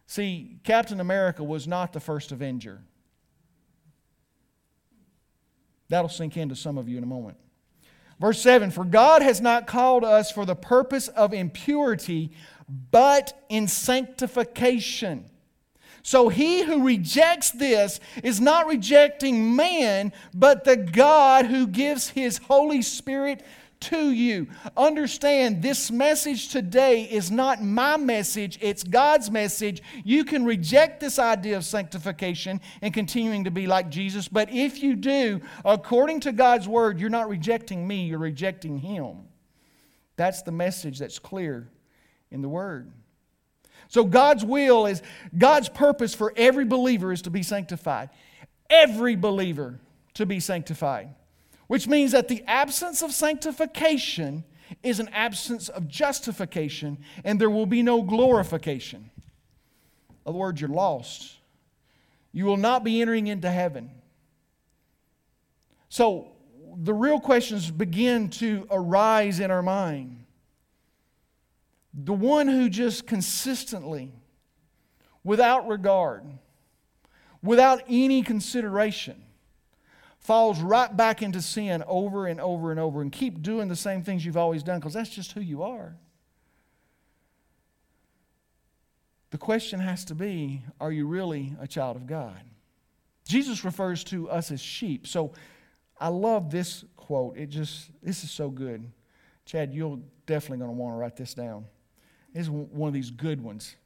See, 0.07 0.59
Captain 0.65 1.01
America 1.01 1.43
was 1.43 1.67
not 1.67 1.93
the 1.93 2.01
first 2.01 2.33
avenger. 2.33 2.83
That'll 5.89 6.09
sink 6.09 6.37
into 6.37 6.57
some 6.57 6.79
of 6.79 6.89
you 6.89 6.99
in 6.99 7.05
a 7.05 7.07
moment. 7.07 7.37
Verse 8.21 8.41
7 8.41 8.71
For 8.71 8.85
God 8.85 9.23
has 9.23 9.41
not 9.41 9.67
called 9.67 10.05
us 10.05 10.31
for 10.31 10.47
the 10.47 10.55
purpose 10.55 11.09
of 11.09 11.33
impurity, 11.35 12.31
but 12.69 13.45
in 13.49 13.69
sanctification. 13.69 15.31
So 16.03 16.29
he 16.29 16.63
who 16.63 16.85
rejects 16.85 17.51
this 17.51 17.99
is 18.23 18.39
not 18.39 18.67
rejecting 18.67 19.57
man, 19.57 20.13
but 20.35 20.65
the 20.65 20.77
God 20.77 21.47
who 21.47 21.67
gives 21.67 22.11
his 22.11 22.39
Holy 22.39 22.83
Spirit 22.83 23.43
to 23.81 24.11
you. 24.11 24.49
Understand 24.77 25.63
this 25.63 25.91
message 25.91 26.49
today 26.49 27.05
is 27.05 27.31
not 27.31 27.63
my 27.63 27.97
message, 27.97 28.59
it's 28.61 28.83
God's 28.83 29.31
message. 29.31 29.83
You 30.05 30.25
can 30.25 30.45
reject 30.45 31.01
this 31.01 31.19
idea 31.19 31.57
of 31.57 31.65
sanctification 31.65 32.61
and 32.83 32.93
continuing 32.93 33.45
to 33.45 33.51
be 33.51 33.67
like 33.67 33.91
Jesus, 33.91 34.29
but 34.29 34.51
if 34.51 34.83
you 34.83 34.97
do, 34.97 35.41
according 35.65 36.21
to 36.21 36.33
God's 36.33 36.69
word, 36.69 37.01
you're 37.01 37.11
not 37.11 37.29
rejecting 37.29 37.87
me, 37.87 38.05
you're 38.05 38.19
rejecting 38.19 38.79
him. 38.79 39.29
That's 40.17 40.43
the 40.43 40.53
message 40.53 40.99
that's 40.99 41.19
clear 41.19 41.69
in 42.31 42.43
the 42.43 42.49
Word. 42.49 42.93
So, 43.89 44.05
God's 44.05 44.45
will 44.45 44.87
is, 44.87 45.03
God's 45.37 45.69
purpose 45.69 46.15
for 46.15 46.33
every 46.37 46.65
believer 46.65 47.13
is 47.13 47.23
to 47.23 47.31
be 47.31 47.43
sanctified. 47.43 48.11
Every 48.71 49.15
believer 49.15 49.79
to 50.15 50.27
be 50.27 50.41
sanctified. 50.41 51.15
Which 51.67 51.87
means 51.87 52.13
that 52.13 52.29
the 52.29 52.43
absence 52.47 53.03
of 53.03 53.13
sanctification 53.13 54.45
is 54.83 55.01
an 55.01 55.09
absence 55.09 55.69
of 55.69 55.89
justification, 55.89 56.99
and 57.25 57.41
there 57.41 57.51
will 57.51 57.67
be 57.67 57.83
no 57.83 58.03
glorification. 58.03 59.11
In 59.19 60.31
other 60.31 60.39
words, 60.39 60.61
you're 60.61 60.71
lost. 60.71 61.37
You 62.33 62.47
will 62.47 62.57
not 62.57 62.83
be 62.83 63.01
entering 63.01 63.27
into 63.27 63.51
heaven. 63.51 63.91
So, 65.89 66.33
the 66.77 66.95
real 66.95 67.21
questions 67.21 67.71
begin 67.71 68.29
to 68.31 68.67
arise 68.71 69.39
in 69.39 69.51
our 69.51 69.63
mind. 69.63 70.24
The 71.95 72.13
one 72.13 72.49
who 72.49 72.69
just 72.69 73.07
consistently, 73.07 74.13
without 75.23 75.69
regard, 75.69 76.25
without 77.43 77.83
any 77.89 78.23
consideration, 78.23 79.23
falls 80.19 80.61
right 80.61 80.95
back 80.97 81.23
into 81.23 81.41
sin 81.41 81.85
over 81.87 82.27
and 82.27 82.41
over 82.41 82.71
and 82.71 82.81
over 82.81 83.03
and 83.03 83.13
keep 83.13 83.43
doing 83.43 83.69
the 83.69 83.77
same 83.77 84.03
things 84.03 84.25
you've 84.25 84.37
always 84.37 84.63
done 84.63 84.81
because 84.81 84.95
that's 84.95 85.11
just 85.11 85.33
who 85.33 85.41
you 85.41 85.63
are. 85.63 85.95
The 89.31 89.39
question 89.39 89.81
has 89.81 90.05
to 90.07 90.15
be 90.15 90.63
are 90.81 90.91
you 90.91 91.07
really 91.07 91.55
a 91.61 91.69
child 91.69 91.97
of 91.97 92.07
God? 92.07 92.41
Jesus 93.27 93.65
refers 93.65 94.05
to 94.05 94.31
us 94.31 94.51
as 94.51 94.61
sheep. 94.61 95.07
So 95.07 95.33
I 95.99 96.09
love 96.09 96.51
this 96.51 96.85
quote. 96.97 97.37
It 97.37 97.51
just, 97.51 97.91
this 98.03 98.25
is 98.25 98.31
so 98.31 98.49
good. 98.49 98.91
Chad, 99.45 99.75
you're 99.75 99.99
definitely 100.27 100.59
going 100.59 100.71
to 100.71 100.77
want 100.77 100.95
to 100.95 100.99
write 100.99 101.17
this 101.17 101.35
down. 101.35 101.67
This 102.35 102.43
is 102.43 102.51
one 102.51 102.89
of 102.89 102.95
these 102.95 103.11
good 103.11 103.41
ones. 103.41 103.77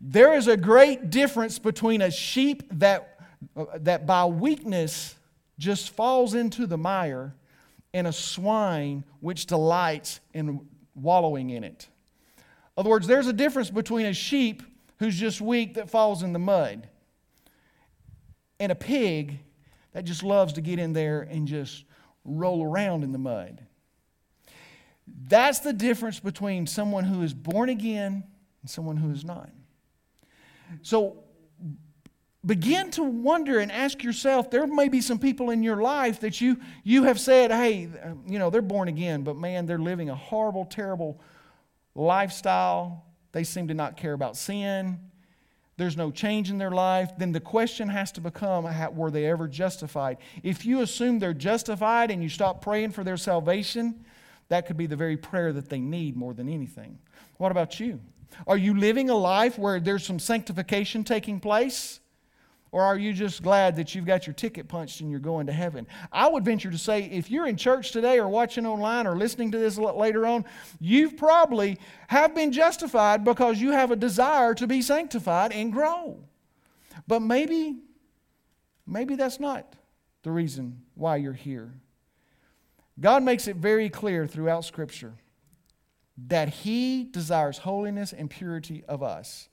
There 0.00 0.34
is 0.34 0.48
a 0.48 0.56
great 0.56 1.10
difference 1.10 1.58
between 1.58 2.00
a 2.00 2.10
sheep 2.10 2.64
that, 2.78 3.20
uh, 3.56 3.66
that 3.80 4.06
by 4.06 4.24
weakness 4.24 5.14
just 5.58 5.90
falls 5.90 6.34
into 6.34 6.66
the 6.66 6.78
mire 6.78 7.34
and 7.94 8.06
a 8.06 8.12
swine 8.12 9.04
which 9.20 9.46
delights 9.46 10.20
in 10.32 10.66
wallowing 10.94 11.50
in 11.50 11.62
it. 11.62 11.86
In 12.38 12.42
other 12.78 12.90
words, 12.90 13.06
there's 13.06 13.26
a 13.26 13.32
difference 13.32 13.70
between 13.70 14.06
a 14.06 14.14
sheep 14.14 14.62
who's 14.98 15.16
just 15.16 15.40
weak 15.40 15.74
that 15.74 15.90
falls 15.90 16.22
in 16.22 16.32
the 16.32 16.38
mud 16.38 16.88
and 18.58 18.72
a 18.72 18.74
pig 18.74 19.38
that 19.92 20.04
just 20.04 20.22
loves 20.22 20.54
to 20.54 20.62
get 20.62 20.78
in 20.78 20.94
there 20.94 21.20
and 21.22 21.46
just 21.46 21.84
roll 22.24 22.64
around 22.64 23.04
in 23.04 23.12
the 23.12 23.18
mud. 23.18 23.60
That's 25.06 25.60
the 25.60 25.72
difference 25.72 26.20
between 26.20 26.66
someone 26.66 27.04
who 27.04 27.22
is 27.22 27.34
born 27.34 27.68
again 27.68 28.24
and 28.60 28.70
someone 28.70 28.96
who 28.96 29.10
is 29.10 29.24
not. 29.24 29.50
So 30.82 31.24
begin 32.44 32.90
to 32.92 33.04
wonder 33.04 33.58
and 33.58 33.70
ask 33.70 34.02
yourself 34.02 34.50
there 34.50 34.66
may 34.66 34.88
be 34.88 35.00
some 35.00 35.18
people 35.18 35.50
in 35.50 35.62
your 35.62 35.76
life 35.76 36.20
that 36.20 36.40
you, 36.40 36.58
you 36.82 37.04
have 37.04 37.20
said, 37.20 37.50
hey, 37.50 37.88
you 38.26 38.38
know, 38.38 38.50
they're 38.50 38.62
born 38.62 38.88
again, 38.88 39.22
but 39.22 39.36
man, 39.36 39.66
they're 39.66 39.78
living 39.78 40.10
a 40.10 40.14
horrible, 40.14 40.64
terrible 40.64 41.20
lifestyle. 41.94 43.04
They 43.32 43.44
seem 43.44 43.68
to 43.68 43.74
not 43.74 43.96
care 43.96 44.12
about 44.12 44.36
sin. 44.36 44.98
There's 45.76 45.96
no 45.96 46.10
change 46.10 46.50
in 46.50 46.58
their 46.58 46.70
life. 46.70 47.12
Then 47.16 47.32
the 47.32 47.40
question 47.40 47.88
has 47.88 48.12
to 48.12 48.20
become 48.20 48.64
were 48.94 49.10
they 49.10 49.26
ever 49.26 49.48
justified? 49.48 50.18
If 50.42 50.66
you 50.66 50.82
assume 50.82 51.18
they're 51.18 51.32
justified 51.32 52.10
and 52.10 52.22
you 52.22 52.28
stop 52.28 52.60
praying 52.60 52.90
for 52.90 53.04
their 53.04 53.16
salvation, 53.16 54.04
that 54.52 54.66
could 54.66 54.76
be 54.76 54.84
the 54.84 54.96
very 54.96 55.16
prayer 55.16 55.50
that 55.50 55.70
they 55.70 55.80
need 55.80 56.14
more 56.14 56.34
than 56.34 56.46
anything. 56.46 56.98
What 57.38 57.52
about 57.52 57.80
you? 57.80 58.00
Are 58.46 58.58
you 58.58 58.76
living 58.76 59.08
a 59.08 59.16
life 59.16 59.58
where 59.58 59.80
there's 59.80 60.04
some 60.04 60.18
sanctification 60.18 61.04
taking 61.04 61.40
place? 61.40 62.00
Or 62.70 62.82
are 62.82 62.98
you 62.98 63.14
just 63.14 63.42
glad 63.42 63.76
that 63.76 63.94
you've 63.94 64.04
got 64.04 64.26
your 64.26 64.34
ticket 64.34 64.68
punched 64.68 65.00
and 65.00 65.10
you're 65.10 65.20
going 65.20 65.46
to 65.46 65.54
heaven? 65.54 65.86
I 66.12 66.28
would 66.28 66.44
venture 66.44 66.70
to 66.70 66.76
say 66.76 67.04
if 67.04 67.30
you're 67.30 67.46
in 67.46 67.56
church 67.56 67.92
today 67.92 68.18
or 68.18 68.28
watching 68.28 68.66
online 68.66 69.06
or 69.06 69.16
listening 69.16 69.52
to 69.52 69.58
this 69.58 69.78
later 69.78 70.26
on, 70.26 70.44
you 70.78 71.10
probably 71.12 71.78
have 72.08 72.34
been 72.34 72.52
justified 72.52 73.24
because 73.24 73.58
you 73.58 73.70
have 73.70 73.90
a 73.90 73.96
desire 73.96 74.54
to 74.56 74.66
be 74.66 74.82
sanctified 74.82 75.52
and 75.52 75.72
grow. 75.72 76.18
But 77.06 77.20
maybe, 77.20 77.78
maybe 78.86 79.16
that's 79.16 79.40
not 79.40 79.76
the 80.22 80.30
reason 80.30 80.82
why 80.94 81.16
you're 81.16 81.32
here. 81.32 81.72
God 83.00 83.22
makes 83.22 83.48
it 83.48 83.56
very 83.56 83.88
clear 83.88 84.26
throughout 84.26 84.64
Scripture 84.64 85.14
that 86.28 86.48
He 86.48 87.04
desires 87.04 87.58
holiness 87.58 88.12
and 88.12 88.28
purity 88.28 88.84
of 88.88 89.02
us. 89.02 89.48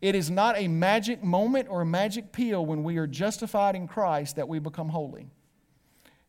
It 0.00 0.14
is 0.14 0.30
not 0.30 0.56
a 0.56 0.68
magic 0.68 1.22
moment 1.22 1.68
or 1.68 1.82
a 1.82 1.86
magic 1.86 2.32
pill 2.32 2.64
when 2.64 2.84
we 2.84 2.98
are 2.98 3.06
justified 3.06 3.74
in 3.74 3.88
Christ 3.88 4.36
that 4.36 4.48
we 4.48 4.58
become 4.60 4.88
holy. 4.88 5.28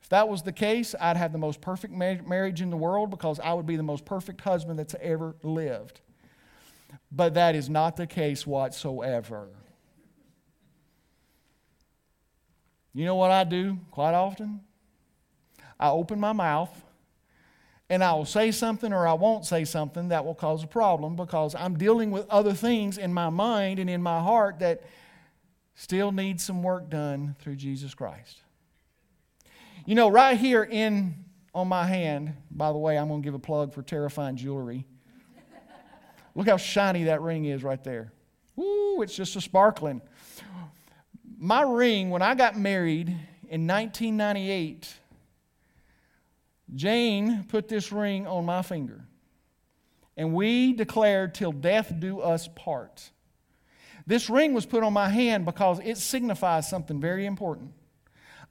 If 0.02 0.10
that 0.10 0.28
was 0.28 0.42
the 0.42 0.52
case, 0.52 0.96
I'd 1.00 1.18
have 1.18 1.32
the 1.32 1.38
most 1.38 1.62
perfect 1.62 1.94
marriage 1.94 2.62
in 2.62 2.70
the 2.70 2.78
world 2.78 3.12
because 3.12 3.40
I 3.40 3.54
would 3.54 3.68
be 3.68 3.76
the 3.76 3.84
most 3.84 4.06
perfect 4.06 4.42
husband 4.42 4.80
that's 4.80 4.96
ever 5.00 5.36
lived. 5.44 6.02
But 7.12 7.36
that 7.36 7.54
is 7.54 7.70
not 7.70 7.96
the 7.96 8.08
case 8.08 8.48
whatsoever. 8.48 9.50
You 12.94 13.06
know 13.06 13.16
what 13.16 13.30
I 13.30 13.44
do 13.44 13.78
quite 13.92 14.16
often? 14.16 14.62
I 15.80 15.90
open 15.90 16.20
my 16.20 16.34
mouth 16.34 16.70
and 17.90 18.04
I 18.04 18.14
will 18.14 18.26
say 18.26 18.52
something 18.52 18.94
or 18.94 19.08
I 19.08 19.14
won't 19.14 19.46
say 19.46 19.66
something 19.66 20.10
that 20.10 20.24
will 20.24 20.36
cause 20.36 20.64
a 20.64 20.68
problem 20.68 21.16
because 21.16 21.56
I'm 21.56 21.78
dealing 21.78 22.12
with 22.12 22.30
other 22.30 22.54
things 22.54 22.98
in 22.98 23.14
my 23.14 23.30
mind 23.30 23.80
and 23.80 23.90
in 23.90 24.02
my 24.02 24.20
heart 24.20 24.60
that 24.60 24.84
still 25.74 26.12
need 26.12 26.40
some 26.40 26.62
work 26.62 26.90
done 26.90 27.36
through 27.40 27.56
Jesus 27.56 27.94
Christ. 27.94 28.42
You 29.86 29.96
know, 29.96 30.10
right 30.10 30.38
here 30.38 30.64
in 30.64 31.26
on 31.56 31.68
my 31.68 31.86
hand, 31.86 32.36
by 32.52 32.72
the 32.72 32.78
way, 32.78 32.98
I'm 32.98 33.08
going 33.08 33.22
to 33.22 33.26
give 33.26 33.34
a 33.34 33.40
plug 33.40 33.74
for 33.74 33.82
Terrifying 33.82 34.36
Jewelry. 34.36 34.86
Look 36.36 36.48
how 36.48 36.58
shiny 36.58 37.06
that 37.06 37.22
ring 37.22 37.46
is 37.46 37.64
right 37.64 37.84
there. 37.84 38.14
Woo, 38.56 39.02
it's 39.02 39.16
just 39.16 39.36
a 39.36 39.42
sparkling. 39.42 40.02
My 41.38 41.62
ring, 41.62 42.12
when 42.12 42.22
I 42.22 42.36
got 42.36 42.58
married 42.58 43.08
in 43.08 43.66
1998, 43.66 44.94
Jane 46.74 47.46
put 47.48 47.68
this 47.68 47.92
ring 47.92 48.28
on 48.28 48.46
my 48.46 48.62
finger, 48.62 49.06
and 50.16 50.34
we 50.34 50.74
declared, 50.74 51.34
Till 51.34 51.52
death 51.52 51.94
do 52.00 52.20
us 52.20 52.48
part. 52.56 53.12
This 54.06 54.30
ring 54.30 54.54
was 54.54 54.66
put 54.66 54.84
on 54.84 54.94
my 54.94 55.10
hand 55.10 55.46
because 55.46 55.80
it 55.84 55.98
signifies 55.98 56.70
something 56.70 57.00
very 57.00 57.26
important. 57.26 57.74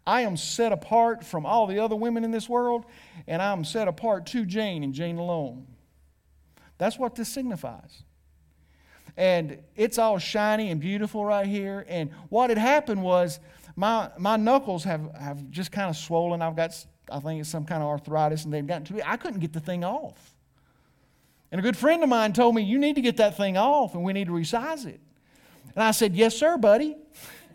I 0.06 0.22
am 0.22 0.36
set 0.36 0.72
apart 0.72 1.24
from 1.24 1.44
all 1.44 1.66
the 1.66 1.80
other 1.80 1.96
women 1.96 2.24
in 2.24 2.30
this 2.30 2.48
world, 2.48 2.86
and 3.26 3.42
I'm 3.42 3.64
set 3.64 3.88
apart 3.88 4.26
to 4.26 4.46
Jane 4.46 4.82
and 4.82 4.94
Jane 4.94 5.18
alone. 5.18 5.66
That's 6.78 6.98
what 6.98 7.14
this 7.14 7.28
signifies. 7.28 8.04
And 9.16 9.58
it's 9.74 9.98
all 9.98 10.18
shiny 10.18 10.70
and 10.70 10.80
beautiful 10.80 11.24
right 11.24 11.46
here. 11.46 11.84
And 11.88 12.10
what 12.28 12.50
had 12.50 12.58
happened 12.58 13.02
was 13.02 13.40
my, 13.74 14.10
my 14.16 14.36
knuckles 14.36 14.84
have, 14.84 15.12
have 15.14 15.50
just 15.50 15.72
kind 15.72 15.90
of 15.90 15.96
swollen. 15.96 16.40
I've 16.40 16.56
got 16.56 16.86
I 17.10 17.20
think 17.20 17.40
it's 17.40 17.48
some 17.48 17.64
kind 17.64 17.82
of 17.82 17.88
arthritis, 17.88 18.44
and 18.44 18.52
they'd 18.52 18.66
gotten 18.66 18.84
to 18.84 18.94
me. 18.94 19.02
I 19.04 19.16
couldn't 19.16 19.40
get 19.40 19.52
the 19.52 19.60
thing 19.60 19.84
off. 19.84 20.34
And 21.50 21.58
a 21.58 21.62
good 21.62 21.76
friend 21.76 22.02
of 22.02 22.08
mine 22.08 22.32
told 22.32 22.54
me, 22.54 22.62
You 22.62 22.78
need 22.78 22.96
to 22.96 23.00
get 23.00 23.16
that 23.18 23.36
thing 23.36 23.56
off, 23.56 23.94
and 23.94 24.04
we 24.04 24.12
need 24.12 24.26
to 24.26 24.32
resize 24.32 24.86
it. 24.86 25.00
And 25.74 25.82
I 25.82 25.92
said, 25.92 26.14
Yes, 26.14 26.36
sir, 26.36 26.58
buddy. 26.58 26.96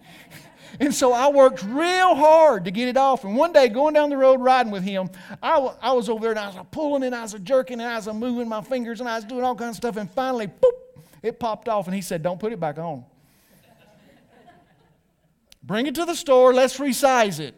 and 0.80 0.94
so 0.94 1.14
I 1.14 1.30
worked 1.30 1.64
real 1.64 2.16
hard 2.16 2.66
to 2.66 2.72
get 2.72 2.88
it 2.88 2.98
off. 2.98 3.24
And 3.24 3.36
one 3.36 3.54
day, 3.54 3.70
going 3.70 3.94
down 3.94 4.10
the 4.10 4.18
road 4.18 4.42
riding 4.42 4.72
with 4.72 4.84
him, 4.84 5.10
I, 5.42 5.54
w- 5.56 5.74
I 5.82 5.92
was 5.94 6.10
over 6.10 6.22
there 6.22 6.32
and 6.32 6.40
I 6.40 6.48
was 6.48 6.66
pulling 6.72 7.04
and 7.04 7.14
I 7.14 7.22
was 7.22 7.34
jerking 7.34 7.80
and 7.80 7.90
I 7.90 7.96
was 7.96 8.08
moving 8.08 8.50
my 8.50 8.62
fingers 8.62 9.00
and 9.00 9.08
I 9.10 9.16
was 9.16 9.26
doing 9.26 9.44
all 9.44 9.56
kinds 9.56 9.72
of 9.72 9.76
stuff. 9.78 9.98
And 9.98 10.10
finally, 10.10 10.48
boop, 10.48 10.72
it 11.22 11.40
popped 11.40 11.70
off. 11.70 11.86
And 11.86 11.96
he 11.96 12.02
said, 12.02 12.24
Don't 12.24 12.40
put 12.40 12.52
it 12.52 12.60
back 12.60 12.78
on. 12.80 13.06
Bring 15.66 15.88
it 15.88 15.96
to 15.96 16.06
the 16.06 16.16
store, 16.16 16.54
let's 16.54 16.78
resize 16.78 17.40
it. 17.40 17.56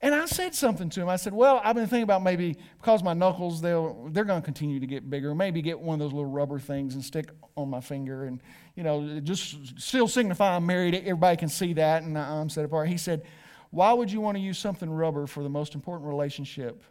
And 0.00 0.14
I 0.14 0.26
said 0.26 0.54
something 0.54 0.88
to 0.90 1.00
him. 1.00 1.08
I 1.08 1.16
said, 1.16 1.32
Well, 1.32 1.60
I've 1.64 1.74
been 1.74 1.88
thinking 1.88 2.04
about 2.04 2.22
maybe 2.22 2.56
because 2.80 3.02
my 3.02 3.14
knuckles, 3.14 3.60
they'll, 3.60 4.08
they're 4.10 4.24
going 4.24 4.40
to 4.40 4.44
continue 4.44 4.78
to 4.78 4.86
get 4.86 5.10
bigger. 5.10 5.34
Maybe 5.34 5.60
get 5.60 5.78
one 5.78 5.94
of 5.94 5.98
those 5.98 6.12
little 6.12 6.30
rubber 6.30 6.60
things 6.60 6.94
and 6.94 7.04
stick 7.04 7.30
on 7.56 7.68
my 7.68 7.80
finger 7.80 8.24
and, 8.24 8.40
you 8.76 8.84
know, 8.84 9.18
just 9.20 9.80
still 9.80 10.06
signify 10.06 10.54
I'm 10.54 10.66
married. 10.66 10.94
Everybody 10.94 11.36
can 11.36 11.48
see 11.48 11.72
that 11.74 12.04
and 12.04 12.16
I'm 12.16 12.48
set 12.48 12.64
apart. 12.64 12.88
He 12.88 12.96
said, 12.96 13.24
Why 13.70 13.92
would 13.92 14.12
you 14.12 14.20
want 14.20 14.36
to 14.36 14.40
use 14.40 14.58
something 14.58 14.88
rubber 14.88 15.26
for 15.26 15.42
the 15.42 15.50
most 15.50 15.74
important 15.74 16.08
relationship 16.08 16.84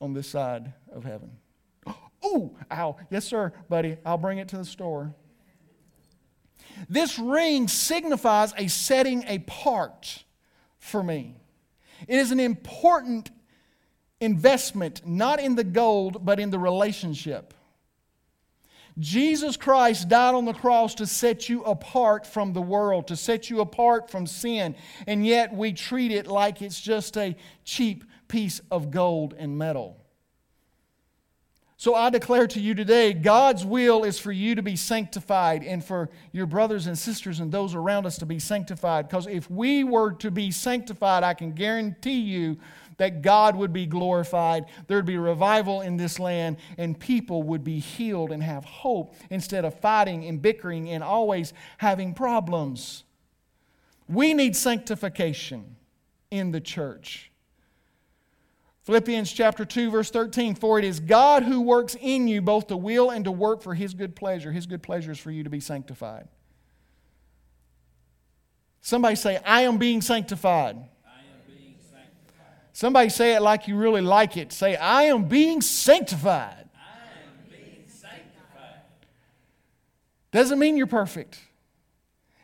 on 0.00 0.14
this 0.14 0.28
side 0.28 0.72
of 0.90 1.04
heaven? 1.04 1.32
Oh, 2.20 2.56
ow. 2.72 2.96
Yes, 3.10 3.26
sir, 3.26 3.52
buddy. 3.68 3.96
I'll 4.04 4.18
bring 4.18 4.38
it 4.38 4.48
to 4.48 4.56
the 4.56 4.64
store. 4.64 5.14
This 6.88 7.16
ring 7.16 7.68
signifies 7.68 8.52
a 8.58 8.66
setting 8.66 9.24
apart 9.28 10.24
for 10.78 11.02
me. 11.02 11.36
It 12.06 12.18
is 12.18 12.30
an 12.30 12.40
important 12.40 13.30
investment, 14.20 15.06
not 15.06 15.40
in 15.40 15.54
the 15.54 15.64
gold, 15.64 16.24
but 16.24 16.40
in 16.40 16.50
the 16.50 16.58
relationship. 16.58 17.54
Jesus 18.98 19.56
Christ 19.56 20.08
died 20.08 20.34
on 20.34 20.44
the 20.44 20.52
cross 20.52 20.96
to 20.96 21.06
set 21.06 21.48
you 21.48 21.62
apart 21.62 22.26
from 22.26 22.52
the 22.52 22.62
world, 22.62 23.06
to 23.08 23.16
set 23.16 23.48
you 23.48 23.60
apart 23.60 24.10
from 24.10 24.26
sin, 24.26 24.74
and 25.06 25.24
yet 25.24 25.54
we 25.54 25.72
treat 25.72 26.10
it 26.10 26.26
like 26.26 26.62
it's 26.62 26.80
just 26.80 27.16
a 27.16 27.36
cheap 27.64 28.04
piece 28.26 28.60
of 28.72 28.90
gold 28.90 29.34
and 29.38 29.56
metal. 29.56 30.04
So 31.80 31.94
I 31.94 32.10
declare 32.10 32.48
to 32.48 32.60
you 32.60 32.74
today 32.74 33.12
God's 33.12 33.64
will 33.64 34.02
is 34.02 34.18
for 34.18 34.32
you 34.32 34.56
to 34.56 34.62
be 34.62 34.74
sanctified 34.74 35.62
and 35.62 35.82
for 35.82 36.10
your 36.32 36.46
brothers 36.46 36.88
and 36.88 36.98
sisters 36.98 37.38
and 37.38 37.52
those 37.52 37.72
around 37.72 38.04
us 38.04 38.18
to 38.18 38.26
be 38.26 38.40
sanctified. 38.40 39.08
Because 39.08 39.28
if 39.28 39.48
we 39.48 39.84
were 39.84 40.12
to 40.14 40.32
be 40.32 40.50
sanctified, 40.50 41.22
I 41.22 41.34
can 41.34 41.52
guarantee 41.52 42.18
you 42.18 42.58
that 42.96 43.22
God 43.22 43.54
would 43.54 43.72
be 43.72 43.86
glorified, 43.86 44.64
there'd 44.88 45.06
be 45.06 45.18
revival 45.18 45.82
in 45.82 45.96
this 45.96 46.18
land, 46.18 46.56
and 46.78 46.98
people 46.98 47.44
would 47.44 47.62
be 47.62 47.78
healed 47.78 48.32
and 48.32 48.42
have 48.42 48.64
hope 48.64 49.14
instead 49.30 49.64
of 49.64 49.78
fighting 49.78 50.24
and 50.24 50.42
bickering 50.42 50.90
and 50.90 51.04
always 51.04 51.52
having 51.76 52.12
problems. 52.12 53.04
We 54.08 54.34
need 54.34 54.56
sanctification 54.56 55.76
in 56.32 56.50
the 56.50 56.60
church. 56.60 57.27
Philippians 58.88 59.30
chapter 59.30 59.66
2 59.66 59.90
verse 59.90 60.10
13 60.10 60.54
for 60.54 60.78
it 60.78 60.84
is 60.86 60.98
God 60.98 61.42
who 61.42 61.60
works 61.60 61.94
in 62.00 62.26
you 62.26 62.40
both 62.40 62.68
to 62.68 62.76
will 62.78 63.10
and 63.10 63.22
to 63.26 63.30
work 63.30 63.60
for 63.60 63.74
his 63.74 63.92
good 63.92 64.16
pleasure. 64.16 64.50
His 64.50 64.64
good 64.64 64.82
pleasure 64.82 65.12
is 65.12 65.18
for 65.18 65.30
you 65.30 65.44
to 65.44 65.50
be 65.50 65.60
sanctified. 65.60 66.26
Somebody 68.80 69.16
say, 69.16 69.36
I 69.44 69.64
am 69.64 69.76
being 69.76 70.00
sanctified. 70.00 70.78
Somebody 72.72 73.10
say 73.10 73.34
it 73.34 73.42
like 73.42 73.68
you 73.68 73.76
really 73.76 74.00
like 74.00 74.38
it. 74.38 74.54
Say, 74.54 74.74
I 74.74 75.02
am 75.02 75.24
being 75.24 75.60
sanctified. 75.60 76.70
I 76.74 77.26
am 77.26 77.50
being 77.50 77.84
sanctified. 77.88 78.84
Doesn't 80.32 80.58
mean 80.58 80.78
you're 80.78 80.86
perfect. 80.86 81.38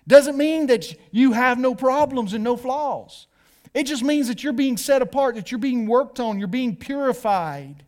Doesn't 0.07 0.37
mean 0.37 0.66
that 0.66 0.94
you 1.11 1.33
have 1.33 1.59
no 1.59 1.74
problems 1.74 2.35
and 2.35 2.44
no 2.44 2.59
flaws. 2.59 3.28
It 3.74 3.84
just 3.84 4.04
means 4.04 4.28
that 4.28 4.44
you're 4.44 4.52
being 4.52 4.76
set 4.76 5.02
apart, 5.02 5.34
that 5.34 5.50
you're 5.50 5.58
being 5.58 5.87
worked 5.87 6.20
on, 6.20 6.38
you're 6.38 6.46
being 6.48 6.76
purified 6.76 7.84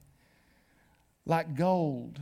like 1.24 1.54
gold. 1.54 2.20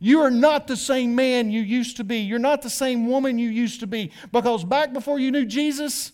You 0.00 0.20
are 0.20 0.30
not 0.30 0.66
the 0.66 0.76
same 0.76 1.14
man 1.14 1.50
you 1.50 1.60
used 1.60 1.96
to 1.98 2.04
be. 2.04 2.18
You're 2.18 2.38
not 2.38 2.62
the 2.62 2.70
same 2.70 3.08
woman 3.08 3.38
you 3.38 3.48
used 3.48 3.80
to 3.80 3.86
be. 3.86 4.12
Because 4.32 4.64
back 4.64 4.92
before 4.92 5.18
you 5.18 5.30
knew 5.30 5.44
Jesus, 5.44 6.12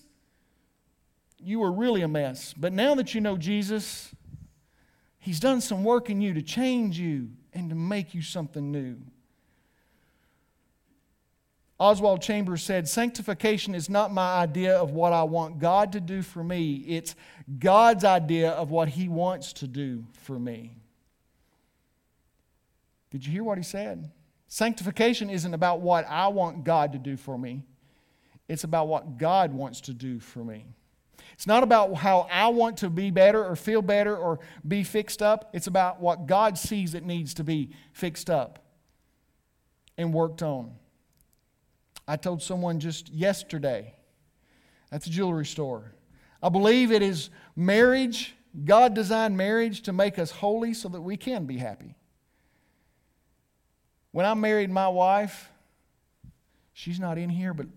you 1.38 1.60
were 1.60 1.72
really 1.72 2.02
a 2.02 2.08
mess. 2.08 2.54
But 2.54 2.72
now 2.72 2.94
that 2.96 3.14
you 3.14 3.20
know 3.20 3.36
Jesus, 3.36 4.14
He's 5.18 5.40
done 5.40 5.60
some 5.60 5.84
work 5.84 6.08
in 6.08 6.20
you 6.20 6.34
to 6.34 6.42
change 6.42 6.98
you 6.98 7.30
and 7.52 7.68
to 7.68 7.76
make 7.76 8.14
you 8.14 8.22
something 8.22 8.70
new. 8.70 8.96
Oswald 11.80 12.20
Chambers 12.20 12.62
said, 12.62 12.86
Sanctification 12.86 13.74
is 13.74 13.88
not 13.88 14.12
my 14.12 14.34
idea 14.34 14.76
of 14.76 14.90
what 14.90 15.14
I 15.14 15.22
want 15.22 15.58
God 15.58 15.92
to 15.92 16.00
do 16.00 16.20
for 16.20 16.44
me, 16.44 16.84
it's 16.86 17.16
God's 17.58 18.04
idea 18.04 18.50
of 18.50 18.70
what 18.70 18.90
He 18.90 19.08
wants 19.08 19.54
to 19.54 19.66
do 19.66 20.04
for 20.12 20.38
me. 20.38 20.76
Did 23.10 23.26
you 23.26 23.32
hear 23.32 23.42
what 23.42 23.58
he 23.58 23.64
said? 23.64 24.10
Sanctification 24.46 25.30
isn't 25.30 25.54
about 25.54 25.80
what 25.80 26.06
I 26.08 26.28
want 26.28 26.64
God 26.64 26.92
to 26.92 26.98
do 26.98 27.16
for 27.16 27.36
me, 27.38 27.64
it's 28.46 28.64
about 28.64 28.86
what 28.86 29.16
God 29.18 29.52
wants 29.52 29.80
to 29.82 29.94
do 29.94 30.20
for 30.20 30.44
me. 30.44 30.66
It's 31.32 31.46
not 31.46 31.62
about 31.62 31.94
how 31.94 32.28
I 32.30 32.48
want 32.48 32.76
to 32.78 32.90
be 32.90 33.10
better 33.10 33.42
or 33.42 33.56
feel 33.56 33.80
better 33.80 34.14
or 34.14 34.40
be 34.66 34.84
fixed 34.84 35.22
up. 35.22 35.48
It's 35.54 35.66
about 35.66 36.00
what 36.00 36.26
God 36.26 36.58
sees 36.58 36.92
that 36.92 37.04
needs 37.04 37.32
to 37.34 37.44
be 37.44 37.70
fixed 37.92 38.28
up 38.28 38.58
and 39.96 40.12
worked 40.12 40.42
on. 40.42 40.72
I 42.10 42.16
told 42.16 42.42
someone 42.42 42.80
just 42.80 43.08
yesterday, 43.08 43.94
that's 44.90 45.06
a 45.06 45.10
jewelry 45.10 45.46
store. 45.46 45.94
I 46.42 46.48
believe 46.48 46.90
it 46.90 47.02
is 47.02 47.30
marriage. 47.54 48.34
God 48.64 48.94
designed 48.94 49.36
marriage 49.36 49.82
to 49.82 49.92
make 49.92 50.18
us 50.18 50.32
holy 50.32 50.74
so 50.74 50.88
that 50.88 51.00
we 51.00 51.16
can 51.16 51.46
be 51.46 51.56
happy. 51.56 51.94
When 54.10 54.26
I 54.26 54.34
married 54.34 54.70
my 54.70 54.88
wife, 54.88 55.50
she's 56.72 56.98
not 56.98 57.16
in 57.16 57.30
here, 57.30 57.54
but 57.54 57.68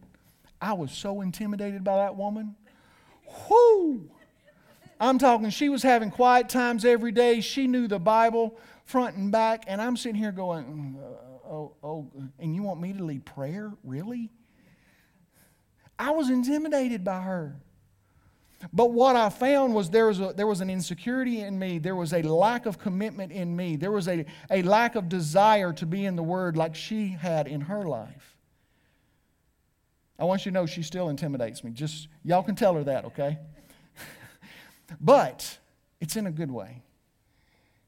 I 0.60 0.74
was 0.74 0.91
so 0.91 1.22
intimidated 1.22 1.84
by 1.84 1.98
that 1.98 2.15
woman. 2.15 2.56
Whoo! 3.48 4.10
I'm 5.00 5.19
talking, 5.19 5.52
she 5.52 5.69
was 5.69 5.84
having 5.84 6.10
quiet 6.10 6.50
times 6.50 6.86
every 6.86 7.12
day. 7.12 7.39
She 7.41 7.67
knew 7.67 7.88
the 7.88 8.00
Bible 8.00 8.58
front 8.84 9.15
and 9.15 9.32
back, 9.32 9.65
and 9.67 9.80
I'm 9.80 9.96
sitting 9.96 10.19
here 10.19 10.32
going, 10.32 10.65
mm, 10.65 11.24
oh, 11.54 11.76
oh, 11.84 12.12
and 12.39 12.56
you 12.56 12.63
want 12.63 12.82
me 12.82 12.94
to 12.94 13.04
lead 13.04 13.26
prayer? 13.26 13.72
Really? 13.84 14.32
I 16.00 16.12
was 16.12 16.30
intimidated 16.30 17.04
by 17.04 17.22
her. 17.22 17.56
But 18.72 18.92
what 18.92 19.16
I 19.16 19.30
found 19.30 19.76
was 19.76 19.89
there 19.89 20.08
was, 20.08 20.20
a, 20.20 20.34
there 20.36 20.48
was 20.48 20.62
an 20.62 20.70
insecurity 20.70 21.42
in 21.42 21.60
me. 21.60 21.80
There 21.80 21.96
was 21.96 22.13
a 22.13 22.22
lack 22.22 22.66
of 22.66 22.80
commitment 22.80 23.32
in 23.32 23.56
me. 23.56 23.76
There 23.76 23.92
was 23.92 24.08
a, 24.08 24.26
a 24.50 24.63
lack 24.63 24.96
of 24.96 25.10
desire 25.10 25.74
to 25.74 25.86
be 25.86 26.06
in 26.06 26.16
the 26.16 26.24
Word 26.24 26.56
like 26.56 26.74
she 26.74 27.10
had 27.10 27.48
in 27.48 27.62
her 27.62 27.84
life. 27.84 28.38
I 30.18 30.24
want 30.24 30.46
you 30.46 30.52
to 30.52 30.54
know 30.54 30.66
she 30.66 30.82
still 30.82 31.10
intimidates 31.10 31.63
me. 31.63 31.72
Just, 31.72 32.08
y'all 32.24 32.44
can 32.44 32.56
tell 32.56 32.76
her 32.76 32.84
that, 32.86 33.06
okay? 33.06 33.38
but 35.02 35.58
it's 36.00 36.16
in 36.16 36.26
a 36.26 36.32
good 36.32 36.52
way. 36.52 36.84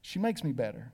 She 0.02 0.18
makes 0.18 0.44
me 0.44 0.52
better. 0.52 0.92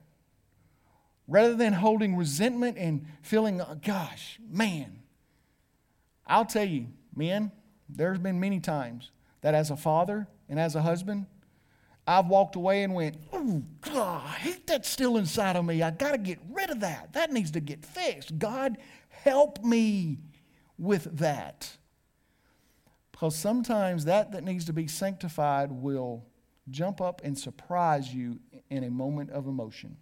Rather 1.27 1.55
than 1.55 1.73
holding 1.73 2.15
resentment 2.15 2.77
and 2.77 3.05
feeling, 3.21 3.61
oh, 3.61 3.79
gosh, 3.83 4.39
man, 4.49 4.99
I'll 6.27 6.45
tell 6.45 6.67
you, 6.67 6.87
men, 7.15 7.51
there's 7.87 8.19
been 8.19 8.39
many 8.39 8.59
times 8.59 9.11
that 9.41 9.53
as 9.53 9.69
a 9.71 9.77
father 9.77 10.27
and 10.49 10.59
as 10.59 10.75
a 10.75 10.81
husband, 10.81 11.27
I've 12.05 12.27
walked 12.27 12.57
away 12.57 12.83
and 12.83 12.93
went, 12.93 13.17
oh, 13.31 13.63
God, 13.81 14.23
I 14.25 14.31
hate 14.31 14.67
that 14.67 14.85
still 14.85 15.15
inside 15.15 15.55
of 15.55 15.63
me. 15.63 15.81
I 15.81 15.91
got 15.91 16.11
to 16.11 16.17
get 16.17 16.39
rid 16.51 16.69
of 16.69 16.81
that. 16.81 17.13
That 17.13 17.31
needs 17.31 17.51
to 17.51 17.61
get 17.61 17.85
fixed. 17.85 18.37
God, 18.37 18.77
help 19.09 19.63
me 19.63 20.19
with 20.77 21.17
that. 21.19 21.77
Because 23.13 23.35
sometimes 23.35 24.05
that 24.05 24.33
that 24.33 24.43
needs 24.43 24.65
to 24.65 24.73
be 24.73 24.87
sanctified 24.87 25.71
will 25.71 26.25
jump 26.69 26.99
up 26.99 27.21
and 27.23 27.37
surprise 27.37 28.13
you 28.13 28.39
in 28.69 28.83
a 28.83 28.89
moment 28.89 29.29
of 29.29 29.47
emotion. 29.47 29.95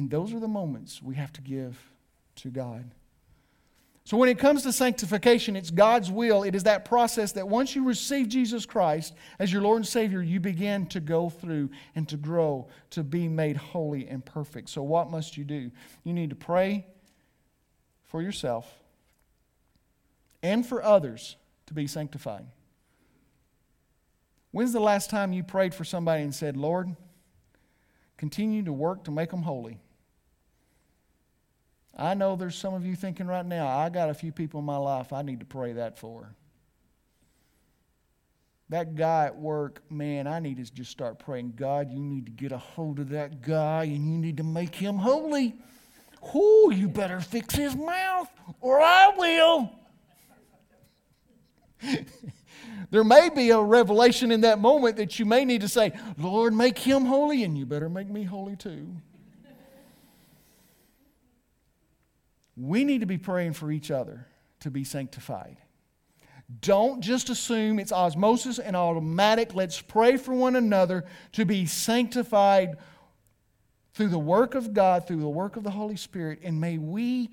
And 0.00 0.08
those 0.08 0.32
are 0.32 0.40
the 0.40 0.48
moments 0.48 1.02
we 1.02 1.16
have 1.16 1.30
to 1.34 1.42
give 1.42 1.78
to 2.36 2.48
God. 2.48 2.90
So, 4.04 4.16
when 4.16 4.30
it 4.30 4.38
comes 4.38 4.62
to 4.62 4.72
sanctification, 4.72 5.56
it's 5.56 5.70
God's 5.70 6.10
will. 6.10 6.42
It 6.42 6.54
is 6.54 6.62
that 6.62 6.86
process 6.86 7.32
that 7.32 7.46
once 7.46 7.76
you 7.76 7.84
receive 7.84 8.30
Jesus 8.30 8.64
Christ 8.64 9.12
as 9.38 9.52
your 9.52 9.60
Lord 9.60 9.76
and 9.76 9.86
Savior, 9.86 10.22
you 10.22 10.40
begin 10.40 10.86
to 10.86 11.00
go 11.00 11.28
through 11.28 11.68
and 11.94 12.08
to 12.08 12.16
grow 12.16 12.68
to 12.92 13.04
be 13.04 13.28
made 13.28 13.58
holy 13.58 14.08
and 14.08 14.24
perfect. 14.24 14.70
So, 14.70 14.82
what 14.82 15.10
must 15.10 15.36
you 15.36 15.44
do? 15.44 15.70
You 16.02 16.14
need 16.14 16.30
to 16.30 16.36
pray 16.36 16.86
for 18.04 18.22
yourself 18.22 18.72
and 20.42 20.64
for 20.66 20.82
others 20.82 21.36
to 21.66 21.74
be 21.74 21.86
sanctified. 21.86 22.46
When's 24.50 24.72
the 24.72 24.80
last 24.80 25.10
time 25.10 25.34
you 25.34 25.42
prayed 25.42 25.74
for 25.74 25.84
somebody 25.84 26.22
and 26.22 26.34
said, 26.34 26.56
Lord, 26.56 26.96
continue 28.16 28.62
to 28.62 28.72
work 28.72 29.04
to 29.04 29.10
make 29.10 29.28
them 29.28 29.42
holy? 29.42 29.78
I 32.00 32.14
know 32.14 32.34
there's 32.34 32.56
some 32.56 32.72
of 32.72 32.86
you 32.86 32.96
thinking 32.96 33.26
right 33.26 33.44
now, 33.44 33.68
I 33.68 33.90
got 33.90 34.08
a 34.08 34.14
few 34.14 34.32
people 34.32 34.60
in 34.60 34.66
my 34.66 34.78
life 34.78 35.12
I 35.12 35.20
need 35.20 35.40
to 35.40 35.46
pray 35.46 35.74
that 35.74 35.98
for. 35.98 36.34
That 38.70 38.94
guy 38.94 39.26
at 39.26 39.36
work, 39.36 39.82
man, 39.90 40.26
I 40.26 40.38
need 40.38 40.64
to 40.64 40.72
just 40.72 40.90
start 40.90 41.18
praying, 41.18 41.54
God, 41.56 41.90
you 41.90 42.00
need 42.00 42.24
to 42.24 42.32
get 42.32 42.52
a 42.52 42.58
hold 42.58 43.00
of 43.00 43.10
that 43.10 43.42
guy 43.42 43.84
and 43.84 44.10
you 44.10 44.16
need 44.16 44.38
to 44.38 44.44
make 44.44 44.74
him 44.74 44.96
holy. 44.96 45.56
Whoo, 46.32 46.72
you 46.72 46.88
better 46.88 47.20
fix 47.20 47.54
his 47.54 47.76
mouth 47.76 48.28
or 48.60 48.80
I 48.80 49.12
will. 49.16 49.70
there 52.90 53.04
may 53.04 53.28
be 53.28 53.50
a 53.50 53.60
revelation 53.60 54.30
in 54.30 54.40
that 54.42 54.58
moment 54.58 54.96
that 54.96 55.18
you 55.18 55.26
may 55.26 55.44
need 55.44 55.60
to 55.60 55.68
say, 55.68 55.92
Lord, 56.16 56.54
make 56.54 56.78
him 56.78 57.04
holy, 57.04 57.44
and 57.44 57.58
you 57.58 57.66
better 57.66 57.88
make 57.88 58.08
me 58.08 58.22
holy 58.22 58.56
too. 58.56 58.86
We 62.60 62.84
need 62.84 63.00
to 63.00 63.06
be 63.06 63.18
praying 63.18 63.54
for 63.54 63.70
each 63.70 63.90
other 63.90 64.26
to 64.60 64.70
be 64.70 64.84
sanctified. 64.84 65.56
Don't 66.60 67.00
just 67.00 67.30
assume 67.30 67.78
it's 67.78 67.92
osmosis 67.92 68.58
and 68.58 68.76
automatic. 68.76 69.54
Let's 69.54 69.80
pray 69.80 70.16
for 70.16 70.34
one 70.34 70.56
another 70.56 71.04
to 71.32 71.44
be 71.44 71.64
sanctified 71.64 72.76
through 73.94 74.08
the 74.08 74.18
work 74.18 74.54
of 74.54 74.74
God, 74.74 75.06
through 75.06 75.20
the 75.20 75.28
work 75.28 75.56
of 75.56 75.62
the 75.62 75.70
Holy 75.70 75.96
Spirit, 75.96 76.40
and 76.42 76.60
may 76.60 76.78
we 76.78 77.30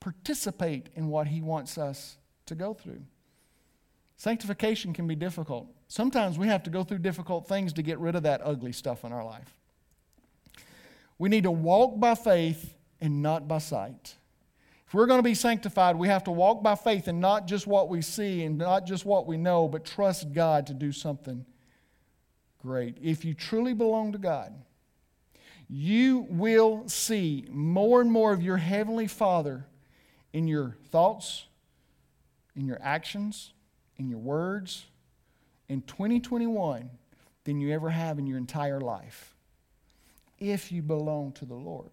participate 0.00 0.88
in 0.94 1.08
what 1.08 1.26
He 1.26 1.40
wants 1.40 1.78
us 1.78 2.16
to 2.46 2.54
go 2.54 2.74
through. 2.74 3.02
Sanctification 4.16 4.92
can 4.92 5.06
be 5.06 5.14
difficult. 5.14 5.68
Sometimes 5.88 6.38
we 6.38 6.46
have 6.46 6.62
to 6.62 6.70
go 6.70 6.84
through 6.84 6.98
difficult 6.98 7.46
things 7.46 7.72
to 7.74 7.82
get 7.82 7.98
rid 7.98 8.14
of 8.14 8.22
that 8.22 8.40
ugly 8.44 8.72
stuff 8.72 9.04
in 9.04 9.12
our 9.12 9.24
life. 9.24 9.54
We 11.18 11.28
need 11.28 11.44
to 11.44 11.50
walk 11.50 12.00
by 12.00 12.14
faith 12.14 12.74
and 13.00 13.22
not 13.22 13.46
by 13.46 13.58
sight. 13.58 14.14
We're 14.94 15.06
going 15.06 15.18
to 15.18 15.24
be 15.24 15.34
sanctified, 15.34 15.96
we 15.96 16.08
have 16.08 16.24
to 16.24 16.30
walk 16.30 16.62
by 16.62 16.76
faith 16.76 17.08
and 17.08 17.20
not 17.20 17.46
just 17.46 17.66
what 17.66 17.88
we 17.88 18.00
see 18.00 18.44
and 18.44 18.56
not 18.56 18.86
just 18.86 19.04
what 19.04 19.26
we 19.26 19.36
know, 19.36 19.68
but 19.68 19.84
trust 19.84 20.32
God 20.32 20.66
to 20.68 20.74
do 20.74 20.92
something 20.92 21.44
great. 22.62 22.96
If 23.02 23.24
you 23.24 23.34
truly 23.34 23.74
belong 23.74 24.12
to 24.12 24.18
God, 24.18 24.54
you 25.68 26.26
will 26.30 26.88
see 26.88 27.44
more 27.50 28.00
and 28.00 28.10
more 28.10 28.32
of 28.32 28.42
your 28.42 28.56
Heavenly 28.56 29.08
Father 29.08 29.66
in 30.32 30.46
your 30.46 30.76
thoughts, 30.90 31.46
in 32.54 32.64
your 32.64 32.78
actions, 32.80 33.52
in 33.96 34.08
your 34.08 34.18
words 34.18 34.86
in 35.68 35.82
2021 35.82 36.90
than 37.44 37.60
you 37.60 37.72
ever 37.72 37.90
have 37.90 38.18
in 38.18 38.26
your 38.26 38.38
entire 38.38 38.80
life 38.80 39.34
if 40.38 40.70
you 40.70 40.82
belong 40.82 41.32
to 41.32 41.44
the 41.44 41.54
Lord. 41.54 41.90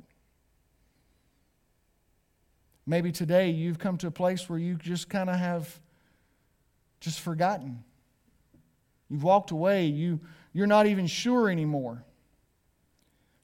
Maybe 2.85 3.11
today 3.11 3.49
you've 3.49 3.79
come 3.79 3.97
to 3.99 4.07
a 4.07 4.11
place 4.11 4.49
where 4.49 4.59
you 4.59 4.75
just 4.75 5.09
kind 5.09 5.29
of 5.29 5.37
have 5.37 5.79
just 6.99 7.19
forgotten. 7.19 7.83
You've 9.09 9.23
walked 9.23 9.51
away. 9.51 9.85
You, 9.85 10.19
you're 10.53 10.67
not 10.67 10.87
even 10.87 11.07
sure 11.07 11.49
anymore. 11.49 12.03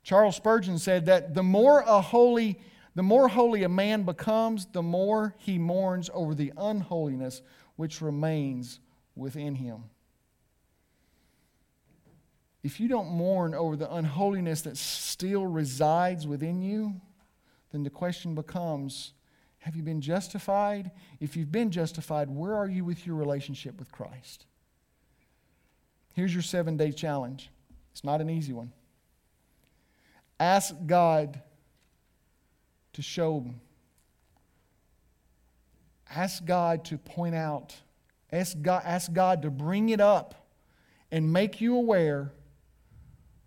Charles 0.03 0.35
Spurgeon 0.35 0.79
said 0.79 1.05
that 1.07 1.33
the 1.33 1.43
more 1.43 1.81
a 1.81 2.01
holy 2.01 2.59
The 2.95 3.03
more 3.03 3.27
holy 3.27 3.61
a 3.61 3.69
man 3.69 4.01
becomes, 4.03 4.65
the 4.65 4.81
more 4.81 5.35
he 5.37 5.59
mourns 5.59 6.09
over 6.15 6.33
the 6.33 6.51
unholiness 6.57 7.43
which 7.75 8.01
remains 8.01 8.79
within 9.15 9.53
him. 9.53 9.83
If 12.63 12.79
you 12.79 12.87
don't 12.87 13.11
mourn 13.11 13.53
over 13.53 13.75
the 13.75 13.93
unholiness 13.93 14.63
that 14.63 14.77
still 14.77 15.45
resides 15.45 16.25
within 16.25 16.63
you, 16.63 16.99
then 17.71 17.83
the 17.83 17.91
question 17.91 18.33
becomes 18.33 19.13
have 19.59 19.75
you 19.75 19.83
been 19.83 20.01
justified? 20.01 20.91
If 21.19 21.35
you've 21.35 21.51
been 21.51 21.71
justified, 21.71 22.29
where 22.29 22.55
are 22.55 22.67
you 22.67 22.85
with 22.85 23.05
your 23.05 23.15
relationship 23.15 23.79
with 23.79 23.91
Christ? 23.91 24.45
Here's 26.13 26.33
your 26.33 26.43
seven 26.43 26.77
day 26.77 26.91
challenge. 26.91 27.49
It's 27.91 28.03
not 28.03 28.21
an 28.21 28.29
easy 28.29 28.53
one. 28.53 28.71
Ask 30.39 30.75
God 30.85 31.41
to 32.93 33.01
show, 33.01 33.45
ask 36.09 36.45
God 36.45 36.85
to 36.85 36.97
point 36.97 37.35
out, 37.35 37.75
ask 38.31 38.59
God, 38.61 38.83
ask 38.85 39.11
God 39.13 39.41
to 39.43 39.51
bring 39.51 39.89
it 39.89 39.99
up 39.99 40.47
and 41.11 41.31
make 41.31 41.61
you 41.61 41.75
aware 41.75 42.31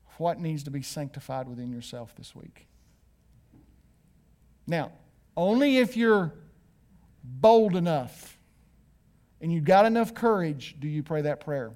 of 0.08 0.18
what 0.18 0.40
needs 0.40 0.64
to 0.64 0.70
be 0.70 0.82
sanctified 0.82 1.48
within 1.48 1.72
yourself 1.72 2.14
this 2.16 2.34
week. 2.34 2.66
Now, 4.66 4.92
only 5.40 5.78
if 5.78 5.96
you're 5.96 6.34
bold 7.24 7.74
enough 7.74 8.38
and 9.40 9.50
you've 9.50 9.64
got 9.64 9.86
enough 9.86 10.12
courage 10.12 10.76
do 10.78 10.86
you 10.86 11.02
pray 11.02 11.22
that 11.22 11.40
prayer. 11.40 11.72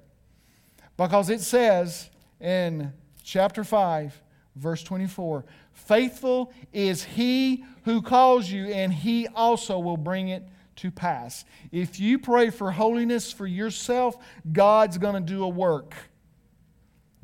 Because 0.97 1.31
it 1.31 1.41
says 1.41 2.11
in 2.39 2.93
chapter 3.23 3.63
5, 3.63 4.21
verse 4.55 4.83
24 4.83 5.45
Faithful 5.73 6.53
is 6.73 7.03
he 7.03 7.65
who 7.85 8.03
calls 8.03 8.49
you, 8.49 8.67
and 8.67 8.93
he 8.93 9.27
also 9.29 9.79
will 9.79 9.97
bring 9.97 10.29
it 10.29 10.47
to 10.75 10.91
pass. 10.91 11.43
If 11.71 11.99
you 11.99 12.19
pray 12.19 12.51
for 12.51 12.71
holiness 12.71 13.31
for 13.31 13.47
yourself, 13.47 14.15
God's 14.51 14.99
going 14.99 15.15
to 15.15 15.33
do 15.33 15.43
a 15.43 15.49
work. 15.49 15.95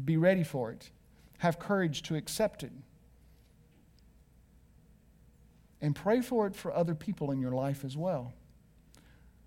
Be 0.03 0.17
ready 0.17 0.43
for 0.43 0.71
it, 0.71 0.89
have 1.37 1.59
courage 1.59 2.01
to 2.03 2.15
accept 2.15 2.63
it 2.63 2.71
and 5.81 5.95
pray 5.95 6.21
for 6.21 6.47
it 6.47 6.55
for 6.55 6.73
other 6.73 6.95
people 6.95 7.31
in 7.31 7.39
your 7.39 7.51
life 7.51 7.83
as 7.83 7.97
well. 7.97 8.33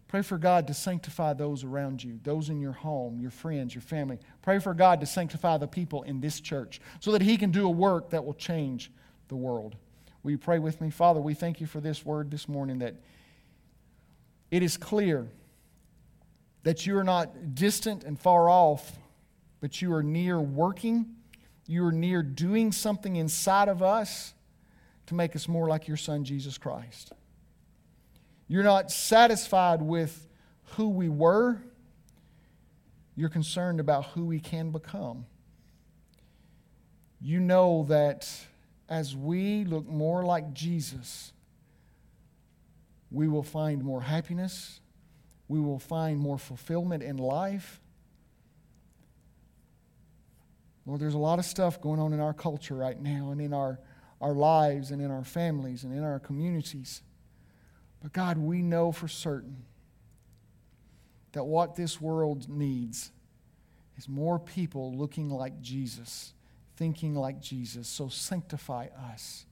Pray 0.08 0.22
for 0.22 0.38
God 0.38 0.66
to 0.68 0.74
sanctify 0.74 1.32
those 1.32 1.64
around 1.64 2.02
you, 2.02 2.20
those 2.22 2.48
in 2.48 2.60
your 2.60 2.72
home, 2.72 3.18
your 3.20 3.30
friends, 3.30 3.74
your 3.74 3.82
family. 3.82 4.18
Pray 4.42 4.58
for 4.58 4.74
God 4.74 5.00
to 5.00 5.06
sanctify 5.06 5.58
the 5.58 5.66
people 5.66 6.02
in 6.02 6.20
this 6.20 6.40
church 6.40 6.80
so 7.00 7.12
that 7.12 7.22
He 7.22 7.36
can 7.36 7.50
do 7.50 7.66
a 7.66 7.70
work 7.70 8.10
that 8.10 8.24
will 8.24 8.34
change 8.34 8.92
the 9.28 9.36
world. 9.36 9.76
Will 10.22 10.32
you 10.32 10.38
pray 10.38 10.58
with 10.58 10.80
me? 10.80 10.90
Father, 10.90 11.20
we 11.20 11.34
thank 11.34 11.60
you 11.60 11.66
for 11.66 11.80
this 11.80 12.04
word 12.04 12.30
this 12.30 12.48
morning 12.48 12.78
that 12.78 12.94
it 14.50 14.62
is 14.62 14.76
clear 14.76 15.26
that 16.62 16.86
you 16.86 16.96
are 16.96 17.04
not 17.04 17.54
distant 17.54 18.04
and 18.04 18.18
far 18.18 18.48
off, 18.48 18.98
but 19.60 19.82
you 19.82 19.92
are 19.92 20.02
near 20.02 20.40
working. 20.40 21.06
You 21.66 21.86
are 21.86 21.92
near 21.92 22.22
doing 22.22 22.72
something 22.72 23.16
inside 23.16 23.68
of 23.68 23.82
us 23.82 24.33
to 25.06 25.14
make 25.14 25.36
us 25.36 25.48
more 25.48 25.68
like 25.68 25.88
your 25.88 25.96
Son, 25.96 26.24
Jesus 26.24 26.58
Christ. 26.58 27.12
You're 28.48 28.62
not 28.62 28.90
satisfied 28.90 29.82
with 29.82 30.28
who 30.76 30.88
we 30.88 31.08
were, 31.08 31.62
you're 33.16 33.28
concerned 33.28 33.80
about 33.80 34.06
who 34.06 34.24
we 34.26 34.40
can 34.40 34.70
become. 34.70 35.26
You 37.20 37.40
know 37.40 37.86
that 37.88 38.28
as 38.88 39.16
we 39.16 39.64
look 39.64 39.86
more 39.86 40.24
like 40.24 40.52
Jesus, 40.52 41.32
we 43.10 43.28
will 43.28 43.42
find 43.42 43.82
more 43.82 44.02
happiness, 44.02 44.80
we 45.48 45.60
will 45.60 45.78
find 45.78 46.18
more 46.18 46.38
fulfillment 46.38 47.02
in 47.02 47.16
life. 47.16 47.80
Lord, 50.86 51.00
there's 51.00 51.14
a 51.14 51.18
lot 51.18 51.38
of 51.38 51.44
stuff 51.44 51.80
going 51.80 51.98
on 51.98 52.12
in 52.12 52.20
our 52.20 52.34
culture 52.34 52.74
right 52.74 53.00
now 53.00 53.30
and 53.30 53.40
in 53.40 53.54
our 53.54 53.78
our 54.24 54.32
lives 54.32 54.90
and 54.90 55.02
in 55.02 55.10
our 55.10 55.22
families 55.22 55.84
and 55.84 55.92
in 55.92 56.02
our 56.02 56.18
communities. 56.18 57.02
But 58.02 58.14
God, 58.14 58.38
we 58.38 58.62
know 58.62 58.90
for 58.90 59.06
certain 59.06 59.64
that 61.32 61.44
what 61.44 61.76
this 61.76 62.00
world 62.00 62.48
needs 62.48 63.10
is 63.98 64.08
more 64.08 64.38
people 64.38 64.94
looking 64.94 65.28
like 65.28 65.60
Jesus, 65.60 66.32
thinking 66.76 67.14
like 67.14 67.42
Jesus. 67.42 67.86
So 67.86 68.08
sanctify 68.08 68.86
us. 69.12 69.44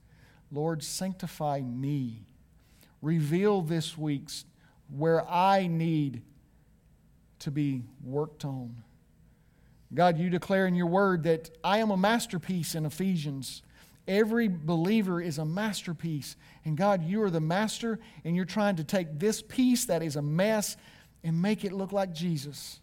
Lord, 0.51 0.83
sanctify 0.83 1.61
me. 1.61 2.25
Reveal 2.99 3.61
this 3.61 3.95
week's 3.95 4.43
where 4.89 5.23
I 5.29 5.67
need 5.67 6.23
to 7.39 7.51
be 7.51 7.83
worked 8.03 8.43
on. 8.43 8.83
God, 9.93 10.17
you 10.17 10.31
declare 10.31 10.65
in 10.65 10.73
your 10.73 10.87
word 10.87 11.23
that 11.23 11.51
I 11.63 11.77
am 11.77 11.91
a 11.91 11.97
masterpiece 11.97 12.73
in 12.73 12.87
Ephesians 12.87 13.61
Every 14.07 14.49
believer 14.49 15.21
is 15.21 15.37
a 15.37 15.45
masterpiece. 15.45 16.35
And 16.65 16.77
God, 16.77 17.03
you 17.03 17.21
are 17.23 17.29
the 17.29 17.39
master, 17.39 17.99
and 18.25 18.35
you're 18.35 18.45
trying 18.45 18.75
to 18.77 18.83
take 18.83 19.19
this 19.19 19.41
piece 19.41 19.85
that 19.85 20.03
is 20.03 20.15
a 20.15 20.21
mess 20.21 20.75
and 21.23 21.41
make 21.41 21.63
it 21.63 21.71
look 21.71 21.91
like 21.91 22.13
Jesus. 22.13 22.79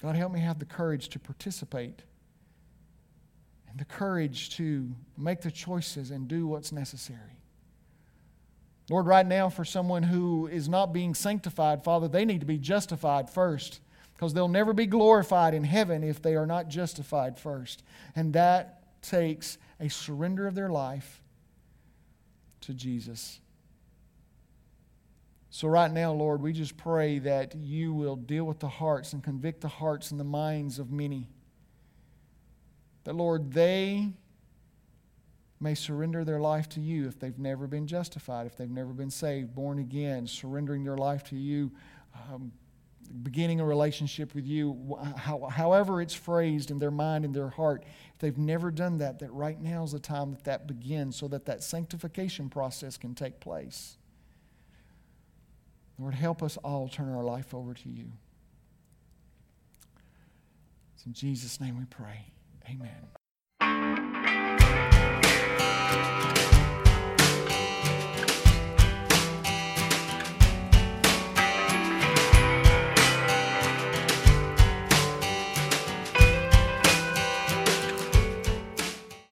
God, 0.00 0.16
help 0.16 0.32
me 0.32 0.40
have 0.40 0.58
the 0.58 0.64
courage 0.64 1.08
to 1.10 1.18
participate 1.18 2.02
and 3.68 3.78
the 3.78 3.84
courage 3.84 4.56
to 4.56 4.90
make 5.18 5.42
the 5.42 5.50
choices 5.50 6.10
and 6.10 6.28
do 6.28 6.46
what's 6.46 6.72
necessary. 6.72 7.20
Lord, 8.88 9.06
right 9.06 9.26
now, 9.26 9.48
for 9.48 9.64
someone 9.64 10.04
who 10.04 10.46
is 10.46 10.68
not 10.68 10.92
being 10.92 11.14
sanctified, 11.14 11.82
Father, 11.82 12.08
they 12.08 12.24
need 12.24 12.40
to 12.40 12.46
be 12.46 12.58
justified 12.58 13.28
first 13.28 13.80
because 14.16 14.32
they'll 14.32 14.48
never 14.48 14.72
be 14.72 14.86
glorified 14.86 15.52
in 15.52 15.62
heaven 15.62 16.02
if 16.02 16.22
they 16.22 16.34
are 16.34 16.46
not 16.46 16.68
justified 16.68 17.38
first. 17.38 17.82
And 18.14 18.32
that 18.32 19.02
takes 19.02 19.58
a 19.78 19.88
surrender 19.88 20.46
of 20.46 20.54
their 20.54 20.70
life 20.70 21.22
to 22.62 22.72
Jesus. 22.72 23.40
So, 25.50 25.68
right 25.68 25.90
now, 25.90 26.12
Lord, 26.12 26.40
we 26.40 26.52
just 26.52 26.76
pray 26.76 27.18
that 27.20 27.54
you 27.54 27.92
will 27.92 28.16
deal 28.16 28.44
with 28.44 28.58
the 28.58 28.68
hearts 28.68 29.12
and 29.12 29.22
convict 29.22 29.60
the 29.60 29.68
hearts 29.68 30.10
and 30.10 30.18
the 30.18 30.24
minds 30.24 30.78
of 30.78 30.90
many. 30.90 31.28
That, 33.04 33.14
Lord, 33.14 33.52
they 33.52 34.08
may 35.60 35.74
surrender 35.74 36.24
their 36.24 36.40
life 36.40 36.68
to 36.70 36.80
you 36.80 37.06
if 37.06 37.18
they've 37.18 37.38
never 37.38 37.66
been 37.66 37.86
justified, 37.86 38.46
if 38.46 38.56
they've 38.56 38.68
never 38.68 38.92
been 38.92 39.10
saved, 39.10 39.54
born 39.54 39.78
again, 39.78 40.26
surrendering 40.26 40.84
their 40.84 40.96
life 40.96 41.24
to 41.24 41.36
you. 41.36 41.70
Um, 42.30 42.52
beginning 43.06 43.60
a 43.60 43.64
relationship 43.64 44.34
with 44.34 44.46
you, 44.46 44.98
however 45.16 46.00
it's 46.00 46.14
phrased 46.14 46.70
in 46.70 46.78
their 46.78 46.90
mind 46.90 47.24
and 47.24 47.34
their 47.34 47.50
heart, 47.50 47.84
if 48.12 48.18
they've 48.18 48.38
never 48.38 48.70
done 48.70 48.98
that, 48.98 49.18
that 49.20 49.32
right 49.32 49.60
now 49.60 49.84
is 49.84 49.92
the 49.92 49.98
time 49.98 50.32
that 50.32 50.44
that 50.44 50.66
begins 50.66 51.16
so 51.16 51.28
that 51.28 51.46
that 51.46 51.62
sanctification 51.62 52.48
process 52.48 52.96
can 52.96 53.14
take 53.14 53.40
place. 53.40 53.96
Lord, 55.98 56.14
help 56.14 56.42
us 56.42 56.56
all 56.58 56.88
turn 56.88 57.14
our 57.14 57.24
life 57.24 57.54
over 57.54 57.74
to 57.74 57.88
you. 57.88 58.12
It's 60.94 61.06
in 61.06 61.12
Jesus' 61.12 61.60
name 61.60 61.78
we 61.78 61.84
pray. 61.84 62.26
Amen. 62.68 63.15